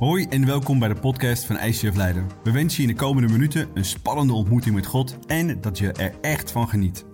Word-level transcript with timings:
Hoi 0.00 0.26
en 0.30 0.46
welkom 0.46 0.78
bij 0.78 0.88
de 0.88 0.94
podcast 0.94 1.44
van 1.44 1.58
ICF 1.58 1.96
Leiden. 1.96 2.30
We 2.42 2.50
wensen 2.50 2.82
je 2.82 2.88
in 2.88 2.94
de 2.94 3.00
komende 3.00 3.32
minuten 3.32 3.70
een 3.74 3.84
spannende 3.84 4.32
ontmoeting 4.32 4.74
met 4.74 4.86
God 4.86 5.16
en 5.26 5.60
dat 5.60 5.78
je 5.78 5.92
er 5.92 6.14
echt 6.20 6.50
van 6.50 6.68
geniet. 6.68 7.04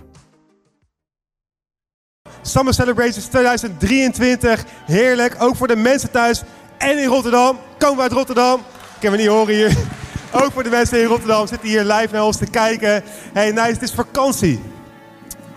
Summer 2.42 2.74
Celebrations 2.74 3.26
2023. 3.26 4.64
Heerlijk, 4.86 5.36
ook 5.38 5.56
voor 5.56 5.68
de 5.68 5.76
mensen 5.76 6.10
thuis 6.10 6.42
en 6.78 6.98
in 6.98 7.08
Rotterdam. 7.08 7.58
Komen 7.78 7.96
we 7.96 8.02
uit 8.02 8.12
Rotterdam? 8.12 8.60
Ik 8.60 9.00
kan 9.00 9.10
me 9.10 9.16
niet 9.16 9.26
horen 9.26 9.54
hier. 9.54 9.76
Ook 10.42 10.52
voor 10.52 10.62
de 10.62 10.70
mensen 10.70 11.00
in 11.00 11.06
Rotterdam 11.06 11.46
zitten 11.46 11.68
hier 11.68 11.84
live 11.84 12.08
naar 12.12 12.24
ons 12.24 12.36
te 12.36 12.50
kijken. 12.50 13.02
Hey, 13.32 13.50
nice, 13.50 13.72
het 13.72 13.82
is 13.82 13.92
vakantie. 13.92 14.60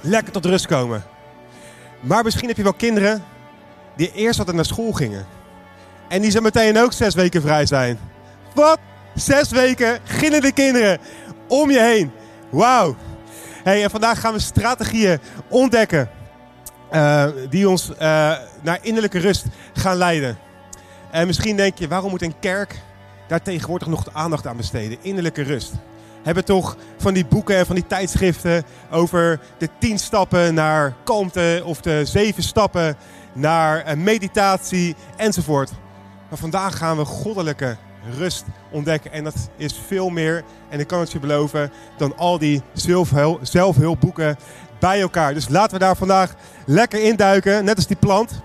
Lekker 0.01 0.33
tot 0.33 0.45
rust 0.45 0.67
komen. 0.67 1.03
Maar 1.99 2.23
misschien 2.23 2.47
heb 2.47 2.57
je 2.57 2.63
wel 2.63 2.73
kinderen 2.73 3.23
die 3.95 4.11
eerst 4.11 4.39
altijd 4.39 4.55
naar 4.55 4.65
school 4.65 4.91
gingen. 4.91 5.25
En 6.13 6.21
die 6.21 6.31
zo 6.31 6.41
meteen 6.41 6.77
ook 6.77 6.93
zes 6.93 7.13
weken 7.13 7.41
vrij 7.41 7.65
zijn. 7.65 7.99
Wat? 8.53 8.79
Zes 9.15 9.49
weken 9.49 9.99
gillende 10.03 10.51
kinderen 10.51 10.97
om 11.47 11.71
je 11.71 11.79
heen. 11.79 12.11
Wauw. 12.49 12.95
Hey, 13.63 13.83
en 13.83 13.89
vandaag 13.89 14.19
gaan 14.19 14.33
we 14.33 14.39
strategieën 14.39 15.19
ontdekken 15.49 16.09
uh, 16.91 17.25
die 17.49 17.69
ons 17.69 17.89
uh, 17.89 17.97
naar 18.61 18.79
innerlijke 18.81 19.19
rust 19.19 19.45
gaan 19.73 19.95
leiden. 19.95 20.37
En 21.11 21.27
misschien 21.27 21.55
denk 21.55 21.77
je, 21.77 21.87
waarom 21.87 22.09
moet 22.09 22.21
een 22.21 22.39
kerk 22.39 22.81
daar 23.27 23.41
tegenwoordig 23.41 23.87
nog 23.87 24.03
de 24.03 24.13
aandacht 24.13 24.47
aan 24.47 24.57
besteden? 24.57 24.97
Innerlijke 25.01 25.41
rust. 25.41 25.71
Hebben 26.23 26.45
toch 26.45 26.77
van 26.97 27.13
die 27.13 27.25
boeken 27.25 27.57
en 27.57 27.65
van 27.65 27.75
die 27.75 27.87
tijdschriften 27.87 28.63
over 28.91 29.39
de 29.57 29.69
tien 29.79 29.99
stappen 29.99 30.53
naar 30.53 30.95
kalmte 31.03 31.61
of 31.65 31.81
de 31.81 32.01
zeven 32.05 32.43
stappen 32.43 32.97
naar 33.33 33.87
uh, 33.87 34.03
meditatie 34.03 34.95
enzovoort. 35.15 35.71
Maar 36.33 36.41
vandaag 36.41 36.77
gaan 36.77 36.97
we 36.97 37.05
goddelijke 37.05 37.77
rust 38.17 38.43
ontdekken. 38.71 39.11
En 39.11 39.23
dat 39.23 39.49
is 39.57 39.81
veel 39.87 40.09
meer, 40.09 40.43
en 40.69 40.79
ik 40.79 40.87
kan 40.87 40.99
het 40.99 41.11
je 41.11 41.19
beloven, 41.19 41.71
dan 41.97 42.17
al 42.17 42.37
die 42.37 42.61
zelfhul 42.73 43.39
zelfhulpboeken 43.41 44.37
bij 44.79 45.01
elkaar. 45.01 45.33
Dus 45.33 45.49
laten 45.49 45.73
we 45.73 45.79
daar 45.79 45.95
vandaag 45.95 46.33
lekker 46.65 47.03
induiken, 47.03 47.65
net 47.65 47.75
als 47.75 47.87
die 47.87 47.97
plant. 47.97 48.41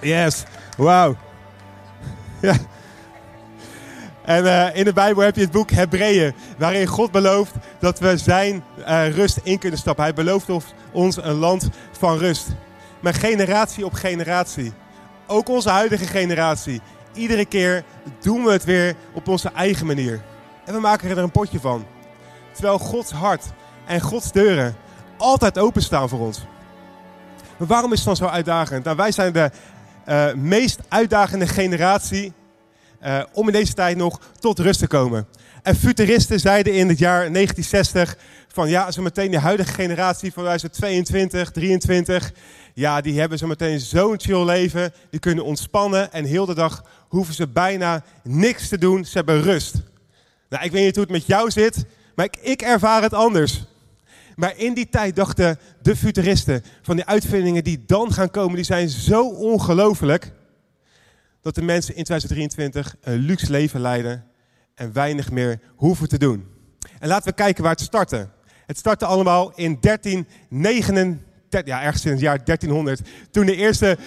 Yes, 0.00 0.42
wauw. 0.76 1.16
Ja. 2.40 2.54
En 4.24 4.44
uh, 4.44 4.76
in 4.76 4.84
de 4.84 4.92
Bijbel 4.92 5.22
heb 5.22 5.34
je 5.34 5.40
het 5.42 5.50
boek 5.50 5.70
Hebreeën, 5.70 6.34
waarin 6.58 6.86
God 6.86 7.10
belooft 7.10 7.52
dat 7.78 7.98
we 7.98 8.16
zijn 8.16 8.64
uh, 8.78 9.08
rust 9.08 9.40
in 9.42 9.58
kunnen 9.58 9.78
stappen. 9.78 10.04
Hij 10.04 10.14
belooft 10.14 10.48
ons 10.92 11.16
een 11.16 11.38
land 11.38 11.68
van 11.98 12.18
rust. 12.18 12.46
Maar 13.00 13.14
generatie 13.14 13.84
op 13.84 13.92
generatie 13.92 14.72
ook 15.26 15.48
onze 15.48 15.70
huidige 15.70 16.06
generatie. 16.06 16.80
Iedere 17.14 17.44
keer 17.44 17.84
doen 18.20 18.44
we 18.44 18.52
het 18.52 18.64
weer 18.64 18.94
op 19.12 19.28
onze 19.28 19.50
eigen 19.54 19.86
manier. 19.86 20.22
En 20.64 20.74
we 20.74 20.80
maken 20.80 21.10
er 21.10 21.18
een 21.18 21.30
potje 21.30 21.60
van. 21.60 21.86
Terwijl 22.52 22.78
Gods 22.78 23.10
hart 23.10 23.44
en 23.86 24.00
Gods 24.00 24.32
deuren 24.32 24.76
altijd 25.16 25.58
openstaan 25.58 26.08
voor 26.08 26.20
ons. 26.20 26.46
Maar 27.56 27.68
waarom 27.68 27.92
is 27.92 27.98
het 27.98 28.06
dan 28.06 28.16
zo 28.16 28.26
uitdagend? 28.26 28.84
Nou, 28.84 28.96
wij 28.96 29.12
zijn 29.12 29.32
de 29.32 29.50
uh, 30.08 30.32
meest 30.34 30.78
uitdagende 30.88 31.46
generatie 31.46 32.32
uh, 33.02 33.22
om 33.32 33.46
in 33.46 33.52
deze 33.52 33.74
tijd 33.74 33.96
nog 33.96 34.20
tot 34.38 34.58
rust 34.58 34.78
te 34.78 34.86
komen. 34.86 35.26
En 35.62 35.76
futuristen 35.76 36.40
zeiden 36.40 36.72
in 36.72 36.88
het 36.88 36.98
jaar 36.98 37.32
1960 37.32 38.16
van 38.48 38.68
ja, 38.68 38.90
zo 38.90 39.02
meteen 39.02 39.30
de 39.30 39.38
huidige 39.38 39.72
generatie 39.72 40.32
van 40.32 40.42
2022, 40.42 41.50
23, 41.50 42.32
ja, 42.78 43.00
die 43.00 43.20
hebben 43.20 43.38
zo 43.38 43.46
meteen 43.46 43.80
zo'n 43.80 44.20
chill 44.20 44.44
leven. 44.44 44.92
Die 45.10 45.20
kunnen 45.20 45.44
ontspannen 45.44 46.12
en 46.12 46.24
heel 46.24 46.46
de 46.46 46.54
dag 46.54 46.84
hoeven 47.08 47.34
ze 47.34 47.48
bijna 47.48 48.04
niks 48.22 48.68
te 48.68 48.78
doen. 48.78 49.04
Ze 49.04 49.16
hebben 49.16 49.42
rust. 49.42 49.74
Nou, 50.48 50.64
ik 50.64 50.72
weet 50.72 50.84
niet 50.84 50.94
hoe 50.94 51.04
het 51.04 51.12
met 51.12 51.26
jou 51.26 51.50
zit, 51.50 51.84
maar 52.14 52.24
ik, 52.24 52.36
ik 52.36 52.62
ervaar 52.62 53.02
het 53.02 53.14
anders. 53.14 53.64
Maar 54.34 54.56
in 54.56 54.74
die 54.74 54.88
tijd 54.88 55.16
dachten 55.16 55.58
de 55.82 55.96
futuristen 55.96 56.62
van 56.82 56.96
die 56.96 57.04
uitvindingen 57.04 57.64
die 57.64 57.84
dan 57.86 58.12
gaan 58.12 58.30
komen, 58.30 58.54
die 58.54 58.64
zijn 58.64 58.88
zo 58.88 59.28
ongelooflijk 59.28 60.32
dat 61.40 61.54
de 61.54 61.62
mensen 61.62 61.96
in 61.96 62.04
2023 62.04 62.96
een 63.00 63.18
luxe 63.18 63.50
leven 63.50 63.80
leiden 63.80 64.24
en 64.74 64.92
weinig 64.92 65.30
meer 65.30 65.60
hoeven 65.76 66.08
te 66.08 66.18
doen. 66.18 66.46
En 66.98 67.08
laten 67.08 67.28
we 67.28 67.34
kijken 67.34 67.62
waar 67.62 67.72
het 67.72 67.80
startte. 67.80 68.28
Het 68.66 68.78
startte 68.78 69.06
allemaal 69.06 69.52
in 69.54 69.76
1399 69.80 71.25
ja, 71.48 71.82
ergens 71.82 72.04
in 72.04 72.10
het 72.10 72.20
jaar 72.20 72.44
1300, 72.44 73.00
toen 73.30 73.46
de 73.46 73.56
eerste 73.56 73.98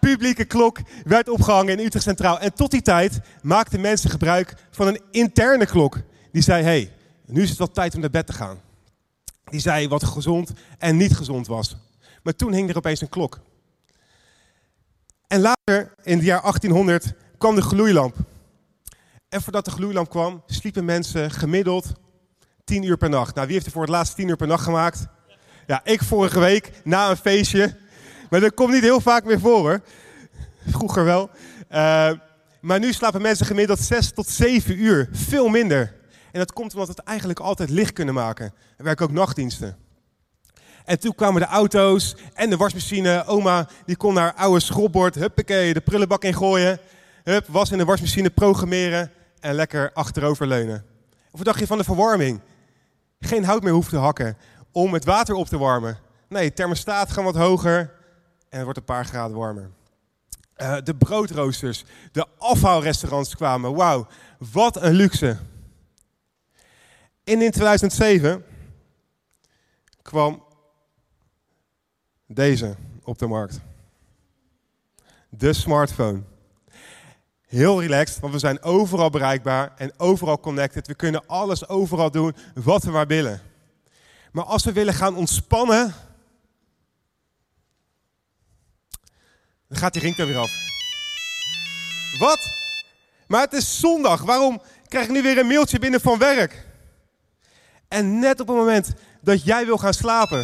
publieke 0.00 0.44
klok 0.44 0.78
werd 1.04 1.28
opgehangen 1.28 1.78
in 1.78 1.86
Utrecht 1.86 2.04
Centraal. 2.04 2.40
En 2.40 2.54
tot 2.54 2.70
die 2.70 2.82
tijd 2.82 3.20
maakten 3.42 3.80
mensen 3.80 4.10
gebruik 4.10 4.54
van 4.70 4.86
een 4.86 5.00
interne 5.10 5.66
klok. 5.66 6.00
Die 6.32 6.42
zei, 6.42 6.62
hey, 6.62 6.92
nu 7.26 7.42
is 7.42 7.48
het 7.48 7.58
wel 7.58 7.70
tijd 7.70 7.94
om 7.94 8.00
naar 8.00 8.10
bed 8.10 8.26
te 8.26 8.32
gaan. 8.32 8.60
Die 9.44 9.60
zei 9.60 9.88
wat 9.88 10.04
gezond 10.04 10.52
en 10.78 10.96
niet 10.96 11.16
gezond 11.16 11.46
was. 11.46 11.76
Maar 12.22 12.34
toen 12.36 12.52
hing 12.52 12.70
er 12.70 12.76
opeens 12.76 13.00
een 13.00 13.08
klok. 13.08 13.40
En 15.26 15.40
later, 15.40 15.94
in 16.02 16.16
het 16.16 16.24
jaar 16.24 16.40
1800, 16.40 17.12
kwam 17.38 17.54
de 17.54 17.62
gloeilamp. 17.62 18.16
En 19.28 19.42
voordat 19.42 19.64
de 19.64 19.70
gloeilamp 19.70 20.10
kwam, 20.10 20.42
sliepen 20.46 20.84
mensen 20.84 21.30
gemiddeld 21.30 21.92
10 22.64 22.82
uur 22.82 22.96
per 22.96 23.08
nacht. 23.08 23.34
Nou, 23.34 23.46
wie 23.46 23.54
heeft 23.54 23.66
er 23.66 23.72
voor 23.72 23.82
het 23.82 23.90
laatst 23.90 24.14
10 24.14 24.28
uur 24.28 24.36
per 24.36 24.46
nacht 24.46 24.64
gemaakt? 24.64 25.06
Ja, 25.66 25.80
ik 25.84 26.02
vorige 26.02 26.40
week 26.40 26.70
na 26.84 27.10
een 27.10 27.16
feestje. 27.16 27.76
Maar 28.30 28.40
dat 28.40 28.54
komt 28.54 28.72
niet 28.72 28.82
heel 28.82 29.00
vaak 29.00 29.24
meer 29.24 29.40
voor 29.40 29.58
hoor. 29.58 29.80
Vroeger 30.66 31.04
wel. 31.04 31.30
Uh, 31.70 32.10
maar 32.60 32.78
nu 32.78 32.92
slapen 32.92 33.22
mensen 33.22 33.46
gemiddeld 33.46 33.78
6 33.78 34.12
tot 34.12 34.28
7 34.28 34.78
uur. 34.78 35.08
Veel 35.12 35.48
minder. 35.48 35.94
En 36.32 36.38
dat 36.38 36.52
komt 36.52 36.72
omdat 36.72 36.88
we 36.88 36.94
het 36.96 37.08
eigenlijk 37.08 37.40
altijd 37.40 37.70
licht 37.70 37.92
kunnen 37.92 38.14
maken. 38.14 38.54
Er 38.76 38.84
werken 38.84 39.06
ook 39.06 39.12
nachtdiensten. 39.12 39.76
En 40.84 41.00
toen 41.00 41.14
kwamen 41.14 41.40
de 41.40 41.46
auto's 41.46 42.16
en 42.34 42.50
de 42.50 42.56
wasmachine. 42.56 43.24
Oma 43.26 43.68
die 43.86 43.96
kon 43.96 44.16
haar 44.16 44.34
oude 44.34 44.60
schrobord, 44.60 45.14
huppakee, 45.14 45.74
de 45.74 45.80
prullenbak 45.80 46.24
in 46.24 46.34
gooien. 46.34 46.78
Hup, 47.24 47.46
was 47.46 47.70
in 47.70 47.78
de 47.78 47.84
wasmachine 47.84 48.30
programmeren 48.30 49.10
en 49.40 49.54
lekker 49.54 49.90
achterover 49.92 50.46
leunen. 50.46 50.84
Of 51.30 51.38
wat 51.38 51.44
dacht 51.44 51.58
je 51.58 51.66
van 51.66 51.78
de 51.78 51.84
verwarming? 51.84 52.40
Geen 53.20 53.44
hout 53.44 53.62
meer 53.62 53.72
hoeft 53.72 53.88
te 53.88 53.96
hakken 53.96 54.36
om 54.74 54.92
het 54.92 55.04
water 55.04 55.34
op 55.34 55.46
te 55.46 55.58
warmen. 55.58 55.98
Nee, 56.28 56.52
thermostaat 56.52 57.12
gaat 57.12 57.24
wat 57.24 57.34
hoger 57.34 57.78
en 58.48 58.56
het 58.56 58.62
wordt 58.62 58.78
een 58.78 58.84
paar 58.84 59.04
graden 59.04 59.36
warmer. 59.36 59.70
Uh, 60.56 60.76
de 60.84 60.94
broodroosters, 60.94 61.84
de 62.12 62.26
afhaalrestaurants 62.38 63.34
kwamen. 63.34 63.74
Wauw, 63.74 64.06
wat 64.52 64.82
een 64.82 64.92
luxe. 64.92 65.38
En 67.24 67.42
in 67.42 67.50
2007 67.50 68.44
kwam 70.02 70.44
deze 72.26 72.76
op 73.02 73.18
de 73.18 73.26
markt. 73.26 73.60
De 75.28 75.52
smartphone. 75.52 76.22
Heel 77.46 77.80
relaxed, 77.80 78.20
want 78.20 78.32
we 78.32 78.38
zijn 78.38 78.62
overal 78.62 79.10
bereikbaar 79.10 79.72
en 79.76 79.92
overal 79.96 80.40
connected. 80.40 80.86
We 80.86 80.94
kunnen 80.94 81.26
alles 81.26 81.68
overal 81.68 82.10
doen 82.10 82.34
wat 82.54 82.82
we 82.82 82.90
maar 82.90 83.06
willen. 83.06 83.40
Maar 84.34 84.44
als 84.44 84.64
we 84.64 84.72
willen 84.72 84.94
gaan 84.94 85.16
ontspannen, 85.16 85.94
dan 89.68 89.78
gaat 89.78 89.92
die 89.92 90.02
ringtoon 90.02 90.26
weer 90.26 90.38
af. 90.38 90.52
Wat? 92.18 92.38
Maar 93.26 93.40
het 93.40 93.52
is 93.52 93.80
zondag. 93.80 94.22
Waarom 94.22 94.62
krijg 94.88 95.04
ik 95.06 95.12
nu 95.12 95.22
weer 95.22 95.38
een 95.38 95.46
mailtje 95.46 95.78
binnen 95.78 96.00
van 96.00 96.18
werk? 96.18 96.66
En 97.88 98.18
net 98.18 98.40
op 98.40 98.46
het 98.46 98.56
moment 98.56 98.92
dat 99.20 99.44
jij 99.44 99.66
wil 99.66 99.78
gaan 99.78 99.94
slapen, 99.94 100.42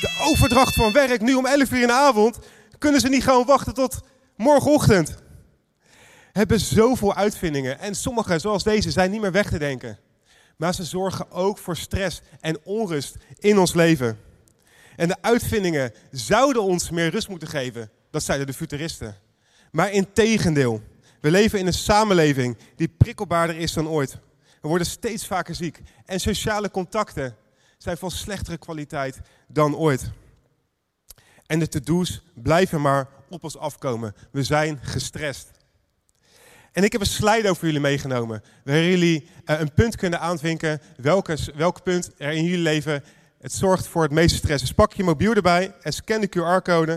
de 0.00 0.24
overdracht 0.30 0.74
van 0.74 0.92
werk 0.92 1.20
nu 1.20 1.34
om 1.34 1.46
11 1.46 1.70
uur 1.70 1.80
in 1.80 1.86
de 1.86 1.92
avond, 1.92 2.38
kunnen 2.78 3.00
ze 3.00 3.08
niet 3.08 3.24
gewoon 3.24 3.46
wachten 3.46 3.74
tot 3.74 4.00
morgenochtend. 4.36 5.14
Hebben 6.32 6.60
zoveel 6.60 7.14
uitvindingen 7.14 7.78
en 7.78 7.94
sommige, 7.94 8.38
zoals 8.38 8.62
deze, 8.62 8.90
zijn 8.90 9.10
niet 9.10 9.20
meer 9.20 9.32
weg 9.32 9.48
te 9.48 9.58
denken 9.58 9.98
maar 10.58 10.74
ze 10.74 10.84
zorgen 10.84 11.30
ook 11.30 11.58
voor 11.58 11.76
stress 11.76 12.20
en 12.40 12.58
onrust 12.64 13.16
in 13.38 13.58
ons 13.58 13.74
leven. 13.74 14.18
En 14.96 15.08
de 15.08 15.16
uitvindingen 15.20 15.92
zouden 16.10 16.62
ons 16.62 16.90
meer 16.90 17.10
rust 17.10 17.28
moeten 17.28 17.48
geven, 17.48 17.90
dat 18.10 18.22
zeiden 18.22 18.46
de 18.46 18.52
futuristen. 18.52 19.16
Maar 19.70 19.92
in 19.92 20.12
tegendeel, 20.12 20.82
we 21.20 21.30
leven 21.30 21.58
in 21.58 21.66
een 21.66 21.72
samenleving 21.72 22.56
die 22.76 22.88
prikkelbaarder 22.88 23.56
is 23.56 23.72
dan 23.72 23.88
ooit. 23.88 24.18
We 24.60 24.68
worden 24.68 24.86
steeds 24.86 25.26
vaker 25.26 25.54
ziek 25.54 25.80
en 26.04 26.20
sociale 26.20 26.70
contacten 26.70 27.36
zijn 27.76 27.96
van 27.96 28.10
slechtere 28.10 28.58
kwaliteit 28.58 29.20
dan 29.46 29.76
ooit. 29.76 30.10
En 31.46 31.58
de 31.58 31.68
to-do's 31.68 32.22
blijven 32.34 32.80
maar 32.80 33.08
op 33.28 33.44
ons 33.44 33.58
afkomen. 33.58 34.14
We 34.30 34.42
zijn 34.42 34.78
gestrest. 34.82 35.50
En 36.78 36.84
ik 36.84 36.92
heb 36.92 37.00
een 37.00 37.06
slide 37.06 37.50
over 37.50 37.64
jullie 37.64 37.80
meegenomen, 37.80 38.42
waar 38.64 38.82
jullie 38.82 39.28
uh, 39.44 39.60
een 39.60 39.72
punt 39.72 39.96
kunnen 39.96 40.20
aanvinken, 40.20 40.80
welk 41.56 41.82
punt 41.82 42.10
er 42.18 42.32
in 42.32 42.44
jullie 42.44 42.62
leven 42.62 43.04
het 43.40 43.52
zorgt 43.52 43.86
voor 43.86 44.02
het 44.02 44.12
meeste 44.12 44.36
stress. 44.36 44.62
Dus 44.62 44.72
pak 44.72 44.92
je 44.92 45.04
mobiel 45.04 45.34
erbij 45.34 45.74
en 45.82 45.92
scan 45.92 46.20
de 46.20 46.28
QR-code. 46.28 46.92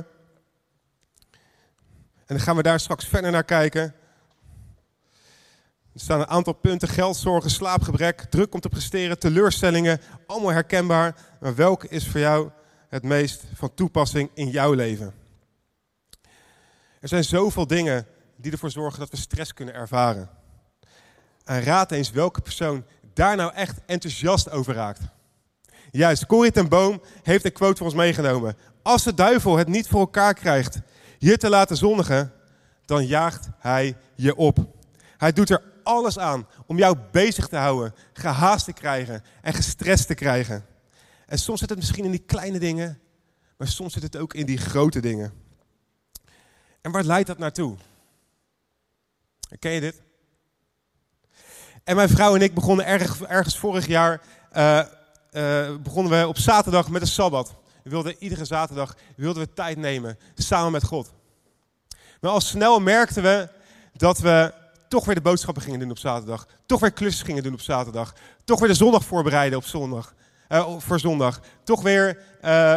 En 2.16 2.26
dan 2.26 2.40
gaan 2.40 2.56
we 2.56 2.62
daar 2.62 2.80
straks 2.80 3.08
verder 3.08 3.32
naar 3.32 3.44
kijken. 3.44 3.82
Er 5.94 6.00
staan 6.00 6.20
een 6.20 6.28
aantal 6.28 6.54
punten: 6.54 6.88
geldzorgen, 6.88 7.50
slaapgebrek, 7.50 8.22
druk 8.22 8.54
om 8.54 8.60
te 8.60 8.70
presteren, 8.70 9.20
teleurstellingen. 9.20 10.02
Allemaal 10.26 10.52
herkenbaar. 10.52 11.16
Maar 11.40 11.56
welke 11.56 11.88
is 11.88 12.08
voor 12.08 12.20
jou 12.20 12.50
het 12.90 13.04
meest 13.04 13.44
van 13.54 13.74
toepassing 13.74 14.30
in 14.34 14.50
jouw 14.50 14.74
leven? 14.74 15.14
Er 17.00 17.08
zijn 17.08 17.24
zoveel 17.24 17.68
dingen 17.68 18.06
die 18.42 18.52
ervoor 18.52 18.72
zorgen 18.72 19.00
dat 19.00 19.10
we 19.10 19.18
stress 19.18 19.54
kunnen 19.54 19.74
ervaren. 19.74 20.30
En 21.44 21.64
raad 21.64 21.92
eens 21.92 22.12
welke 22.12 22.42
persoon 22.42 22.86
daar 23.14 23.36
nou 23.36 23.54
echt 23.54 23.80
enthousiast 23.86 24.50
over 24.50 24.74
raakt. 24.74 25.02
Juist, 25.92 26.26
Corrie 26.26 26.52
ten 26.52 26.70
Boom 26.70 27.02
heeft 27.24 27.46
een 27.46 27.52
quote 27.52 27.78
voor 27.78 27.86
ons 27.86 27.96
meegenomen. 27.96 28.58
Als 28.82 29.04
de 29.04 29.14
duivel 29.14 29.58
het 29.58 29.68
niet 29.68 29.88
voor 29.88 30.00
elkaar 30.00 30.34
krijgt 30.34 30.80
je 31.18 31.38
te 31.38 31.50
laten 31.50 31.78
zondigen, 31.78 32.34
dan 32.86 33.06
jaagt 33.06 33.50
hij 33.60 33.98
je 34.16 34.36
op. 34.36 34.58
Hij 35.18 35.32
doet 35.34 35.50
er 35.50 35.64
alles 35.84 36.20
aan 36.20 36.48
om 36.66 36.78
jou 36.78 36.98
bezig 37.12 37.48
te 37.48 37.56
houden, 37.56 37.94
gehaast 38.14 38.66
te 38.66 38.74
krijgen 38.74 39.24
en 39.42 39.54
gestrest 39.54 40.08
te 40.08 40.14
krijgen. 40.14 40.66
En 41.26 41.38
soms 41.38 41.60
zit 41.60 41.70
het 41.70 41.78
misschien 41.78 42.06
in 42.06 42.12
die 42.12 42.24
kleine 42.26 42.60
dingen, 42.60 43.00
maar 43.58 43.68
soms 43.68 43.94
zit 43.94 44.04
het 44.04 44.18
ook 44.18 44.34
in 44.34 44.46
die 44.46 44.58
grote 44.58 45.00
dingen. 45.00 45.34
En 46.82 46.92
waar 46.92 47.04
leidt 47.04 47.28
dat 47.28 47.38
naartoe? 47.38 47.78
Ken 49.60 49.72
je 49.72 49.80
dit? 49.80 50.02
En 51.84 51.96
mijn 51.96 52.10
vrouw 52.10 52.36
en 52.36 52.42
ik 52.42 52.54
begonnen 52.54 52.86
erg, 52.86 53.22
ergens 53.22 53.58
vorig 53.58 53.88
jaar 53.88 54.22
uh, 54.58 54.82
uh, 55.32 55.76
begonnen 55.76 56.20
we 56.20 56.28
op 56.28 56.38
zaterdag 56.38 56.90
met 56.90 57.02
een 57.02 57.08
sabbat. 57.08 57.56
We 57.84 57.90
wilden 57.90 58.16
iedere 58.20 58.46
zaterdag 58.46 58.96
wilden 59.16 59.44
we 59.44 59.54
tijd 59.54 59.78
nemen 59.78 60.18
samen 60.36 60.72
met 60.72 60.84
God. 60.84 61.12
Maar 62.22 62.32
al 62.32 62.42
snel 62.42 62.80
merkten 62.80 63.24
we 63.24 63.50
dat 63.94 64.20
we 64.20 64.54
toch 64.88 65.06
weer 65.06 65.16
de 65.16 65.22
boodschappen 65.22 65.64
gingen 65.64 65.80
doen 65.80 65.90
op 65.90 65.98
zaterdag. 65.98 66.48
Toch 66.66 66.80
weer 66.80 66.92
klussen 66.92 67.26
gingen 67.26 67.44
doen 67.44 67.54
op 67.54 67.62
zaterdag. 67.62 68.14
Toch 68.44 68.60
weer 68.60 68.70
de 68.70 68.74
zondag 68.74 69.04
voorbereiden 69.04 69.58
op 69.58 69.66
zondag. 69.66 70.14
Uh, 70.50 70.78
voor 70.78 71.00
zondag. 71.00 71.40
Toch 71.64 71.82
weer 71.82 72.18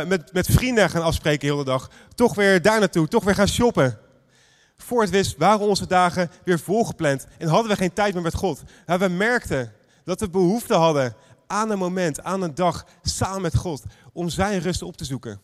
met, 0.06 0.32
met 0.32 0.46
vrienden 0.46 0.90
gaan 0.90 1.02
afspreken 1.02 1.46
de 1.48 1.52
hele 1.52 1.64
dag. 1.64 1.90
Toch 2.14 2.34
weer 2.34 2.62
daar 2.62 2.78
naartoe. 2.78 3.08
Toch 3.08 3.24
weer 3.24 3.34
gaan 3.34 3.48
shoppen. 3.48 3.98
Voor 4.76 5.00
het 5.00 5.10
wist 5.10 5.36
waren 5.36 5.66
onze 5.66 5.86
dagen 5.86 6.30
weer 6.44 6.58
volgepland. 6.58 7.26
En 7.38 7.48
hadden 7.48 7.70
we 7.70 7.76
geen 7.76 7.92
tijd 7.92 8.14
meer 8.14 8.22
met 8.22 8.34
God. 8.34 8.62
Maar 8.86 8.98
we 8.98 9.08
merkten 9.08 9.72
dat 10.04 10.20
we 10.20 10.30
behoefte 10.30 10.74
hadden 10.74 11.16
aan 11.46 11.70
een 11.70 11.78
moment, 11.78 12.22
aan 12.22 12.42
een 12.42 12.54
dag, 12.54 12.86
samen 13.02 13.42
met 13.42 13.56
God. 13.56 13.82
Om 14.12 14.28
zijn 14.28 14.60
rust 14.60 14.82
op 14.82 14.96
te 14.96 15.04
zoeken. 15.04 15.40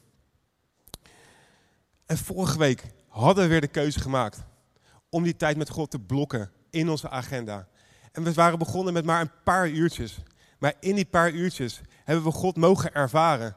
En 2.06 2.19
vorige 2.19 2.59
week 2.59 2.85
hadden 3.09 3.44
we 3.44 3.50
weer 3.50 3.61
de 3.61 3.67
keuze 3.67 4.00
gemaakt. 4.00 4.38
Om 5.09 5.23
die 5.23 5.37
tijd 5.37 5.56
met 5.56 5.71
God 5.71 5.91
te 5.91 5.99
blokken 5.99 6.50
in 6.71 6.88
onze 6.88 7.09
agenda. 7.09 7.69
En 8.12 8.23
we 8.23 8.33
waren 8.33 8.59
begonnen 8.59 8.93
met 8.93 9.05
maar 9.05 9.21
een 9.21 9.33
paar 9.44 9.69
uurtjes. 9.69 10.19
Maar 10.59 10.75
in 10.81 10.94
die 10.94 11.06
paar 11.06 11.31
uurtjes 11.31 11.81
hebben 12.05 12.25
we 12.25 12.31
God 12.31 12.56
mogen 12.56 12.94
ervaren. 12.94 13.56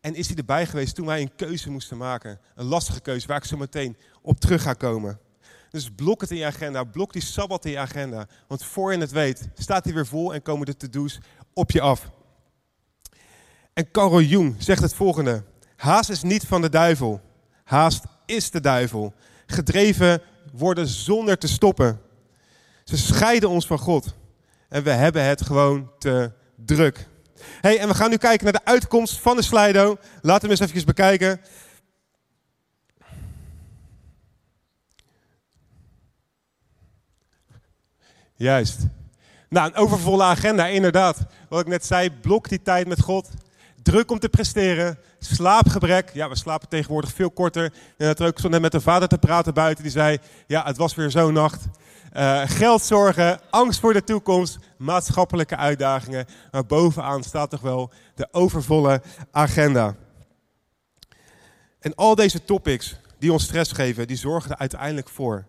En 0.00 0.14
is 0.14 0.26
hij 0.26 0.36
erbij 0.36 0.66
geweest 0.66 0.94
toen 0.94 1.06
wij 1.06 1.20
een 1.20 1.34
keuze 1.36 1.70
moesten 1.70 1.96
maken. 1.96 2.40
Een 2.54 2.64
lastige 2.64 3.00
keuze 3.00 3.26
waar 3.26 3.36
ik 3.36 3.44
zo 3.44 3.56
meteen 3.56 3.96
op 4.22 4.40
terug 4.40 4.62
ga 4.62 4.72
komen. 4.72 5.18
Dus 5.70 5.90
blok 5.90 6.20
het 6.20 6.30
in 6.30 6.36
je 6.36 6.44
agenda, 6.44 6.84
blok 6.84 7.12
die 7.12 7.22
sabbat 7.22 7.64
in 7.64 7.70
je 7.70 7.78
agenda. 7.78 8.28
Want 8.48 8.64
voor 8.64 8.92
je 8.92 8.98
het 8.98 9.10
weet, 9.10 9.48
staat 9.54 9.84
hij 9.84 9.94
weer 9.94 10.06
vol 10.06 10.34
en 10.34 10.42
komen 10.42 10.66
de 10.66 10.76
to-do's 10.76 11.18
op 11.52 11.70
je 11.70 11.80
af. 11.80 12.10
En 13.72 13.90
Carol 13.90 14.22
Jung 14.22 14.54
zegt 14.58 14.82
het 14.82 14.94
volgende. 14.94 15.44
Haast 15.76 16.10
is 16.10 16.22
niet 16.22 16.46
van 16.46 16.60
de 16.60 16.68
duivel. 16.68 17.20
Haast 17.64 18.04
is 18.26 18.50
de 18.50 18.60
duivel. 18.60 19.14
Gedreven 19.46 20.22
worden 20.52 20.86
zonder 20.86 21.38
te 21.38 21.48
stoppen. 21.48 22.00
Ze 22.84 22.96
scheiden 22.96 23.48
ons 23.48 23.66
van 23.66 23.78
God. 23.78 24.14
En 24.68 24.82
we 24.82 24.90
hebben 24.90 25.24
het 25.24 25.42
gewoon 25.42 25.90
te 25.98 26.32
druk. 26.54 27.08
Hey, 27.60 27.78
en 27.78 27.88
we 27.88 27.94
gaan 27.94 28.10
nu 28.10 28.16
kijken 28.16 28.44
naar 28.44 28.52
de 28.52 28.64
uitkomst 28.64 29.18
van 29.18 29.36
de 29.36 29.42
Slido. 29.42 29.96
Laten 30.22 30.48
we 30.48 30.60
eens 30.60 30.72
even 30.72 30.86
bekijken. 30.86 31.40
Juist. 38.34 38.78
Nou, 39.48 39.66
een 39.66 39.74
overvolle 39.74 40.22
agenda, 40.22 40.66
inderdaad. 40.66 41.18
Wat 41.48 41.60
ik 41.60 41.66
net 41.66 41.86
zei, 41.86 42.10
blok 42.10 42.48
die 42.48 42.62
tijd 42.62 42.88
met 42.88 43.00
God. 43.00 43.30
Druk 43.88 44.10
om 44.10 44.18
te 44.18 44.28
presteren. 44.28 44.98
Slaapgebrek. 45.18 46.10
Ja, 46.14 46.28
we 46.28 46.36
slapen 46.36 46.68
tegenwoordig 46.68 47.12
veel 47.12 47.30
korter. 47.30 47.72
En 47.96 48.06
dat 48.06 48.22
ook 48.22 48.48
net 48.48 48.60
met 48.60 48.74
een 48.74 48.80
vader 48.80 49.08
te 49.08 49.18
praten 49.18 49.54
buiten. 49.54 49.82
Die 49.82 49.92
zei, 49.92 50.18
ja, 50.46 50.64
het 50.64 50.76
was 50.76 50.94
weer 50.94 51.10
zo'n 51.10 51.32
nacht. 51.32 51.66
Uh, 52.16 52.42
geldzorgen, 52.44 53.40
angst 53.50 53.80
voor 53.80 53.92
de 53.92 54.04
toekomst, 54.04 54.58
maatschappelijke 54.78 55.56
uitdagingen. 55.56 56.26
Maar 56.50 56.66
bovenaan 56.66 57.22
staat 57.22 57.50
toch 57.50 57.60
wel 57.60 57.92
de 58.14 58.28
overvolle 58.30 59.02
agenda. 59.30 59.96
En 61.80 61.94
al 61.94 62.14
deze 62.14 62.44
topics 62.44 62.96
die 63.18 63.32
ons 63.32 63.44
stress 63.44 63.72
geven, 63.72 64.06
die 64.06 64.16
zorgen 64.16 64.50
er 64.50 64.58
uiteindelijk 64.58 65.08
voor 65.08 65.46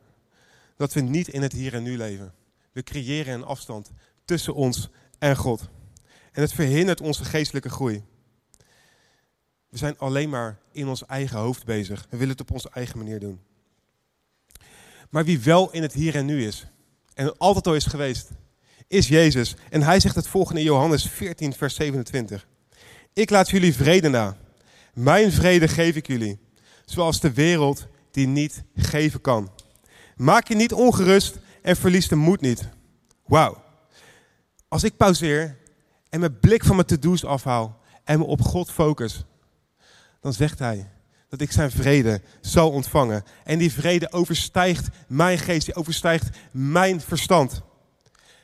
dat 0.77 0.93
we 0.93 1.01
niet 1.01 1.27
in 1.27 1.41
het 1.41 1.51
hier 1.51 1.73
en 1.73 1.83
nu 1.83 1.97
leven. 1.97 2.33
We 2.71 2.83
creëren 2.83 3.33
een 3.33 3.45
afstand 3.45 3.91
tussen 4.25 4.53
ons 4.53 4.89
en 5.17 5.35
God. 5.35 5.69
En 6.31 6.41
het 6.41 6.53
verhindert 6.53 7.01
onze 7.01 7.25
geestelijke 7.25 7.69
groei. 7.69 8.03
We 9.69 9.77
zijn 9.77 9.97
alleen 9.97 10.29
maar 10.29 10.59
in 10.71 10.87
ons 10.87 11.05
eigen 11.05 11.37
hoofd 11.37 11.65
bezig. 11.65 12.07
We 12.09 12.17
willen 12.17 12.31
het 12.31 12.41
op 12.41 12.51
onze 12.51 12.69
eigen 12.73 12.97
manier 12.97 13.19
doen. 13.19 13.39
Maar 15.09 15.25
wie 15.25 15.39
wel 15.39 15.71
in 15.71 15.81
het 15.81 15.93
hier 15.93 16.15
en 16.15 16.25
nu 16.25 16.45
is, 16.45 16.67
en 17.13 17.37
altijd 17.37 17.67
al 17.67 17.75
is 17.75 17.85
geweest, 17.85 18.29
is 18.87 19.07
Jezus. 19.07 19.55
En 19.69 19.81
hij 19.81 19.99
zegt 19.99 20.15
het 20.15 20.27
volgende 20.27 20.59
in 20.59 20.65
Johannes 20.65 21.05
14, 21.05 21.53
vers 21.53 21.75
27. 21.75 22.47
Ik 23.13 23.29
laat 23.29 23.49
jullie 23.49 23.75
vrede 23.75 24.09
na. 24.09 24.37
Mijn 24.93 25.31
vrede 25.31 25.67
geef 25.67 25.95
ik 25.95 26.07
jullie. 26.07 26.39
Zoals 26.85 27.19
de 27.19 27.33
wereld 27.33 27.87
die 28.11 28.27
niet 28.27 28.63
geven 28.75 29.21
kan. 29.21 29.51
Maak 30.15 30.47
je 30.47 30.55
niet 30.55 30.73
ongerust 30.73 31.39
en 31.61 31.75
verlies 31.75 32.07
de 32.07 32.15
moed 32.15 32.41
niet. 32.41 32.69
Wauw. 33.25 33.63
Als 34.67 34.83
ik 34.83 34.97
pauzeer 34.97 35.57
en 36.09 36.19
mijn 36.19 36.39
blik 36.39 36.63
van 36.63 36.75
mijn 36.75 36.87
to-do's 36.87 37.23
afhaal 37.23 37.79
en 38.03 38.19
me 38.19 38.25
op 38.25 38.41
God 38.41 38.71
focus, 38.71 39.25
dan 40.21 40.33
zegt 40.33 40.59
hij 40.59 40.89
dat 41.29 41.41
ik 41.41 41.51
zijn 41.51 41.71
vrede 41.71 42.21
zal 42.41 42.71
ontvangen. 42.71 43.23
En 43.43 43.59
die 43.59 43.73
vrede 43.73 44.11
overstijgt 44.11 44.87
mijn 45.07 45.37
geest, 45.37 45.65
die 45.65 45.75
overstijgt 45.75 46.37
mijn 46.51 47.01
verstand. 47.01 47.61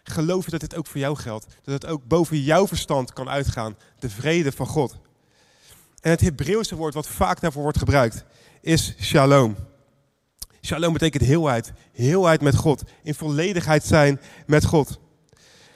Geloof 0.04 0.46
je 0.46 0.52
dat 0.52 0.60
dit 0.60 0.76
ook 0.76 0.88
voor 0.88 1.00
jou 1.00 1.16
geldt? 1.16 1.46
Dat 1.64 1.74
het 1.74 1.86
ook 1.86 2.08
boven 2.08 2.42
jouw 2.42 2.68
verstand 2.68 3.14
kan 3.14 3.30
uitgaan, 3.30 3.78
de 4.00 4.10
vrede 4.10 4.52
van 4.52 4.68
God. 4.68 4.98
En 6.02 6.12
het 6.12 6.22
Hebreeuwse 6.22 6.76
woord 6.76 6.94
wat 6.94 7.08
vaak 7.08 7.40
daarvoor 7.40 7.64
wordt 7.64 7.78
gebruikt 7.78 8.26
is 8.62 8.96
shalom. 9.00 9.56
Shalom 10.62 10.94
betekent 10.94 11.24
heelheid. 11.24 11.72
Heelheid 11.92 12.42
met 12.42 12.56
God. 12.56 12.84
In 13.04 13.16
volledigheid 13.16 13.84
zijn 13.84 14.22
met 14.46 14.66
God. 14.66 15.00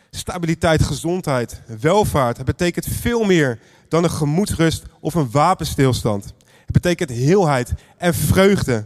Stabiliteit, 0.10 0.84
gezondheid, 0.84 1.62
welvaart. 1.80 2.38
Het 2.38 2.46
betekent 2.46 2.86
veel 2.86 3.24
meer 3.24 3.60
dan 3.90 4.04
een 4.04 4.12
gemoedsrust 4.12 4.84
of 5.00 5.14
een 5.14 5.32
wapenstilstand. 5.32 6.24
Het 6.66 6.72
betekent 6.72 7.10
heelheid 7.10 7.74
en 7.98 8.14
vreugde. 8.14 8.86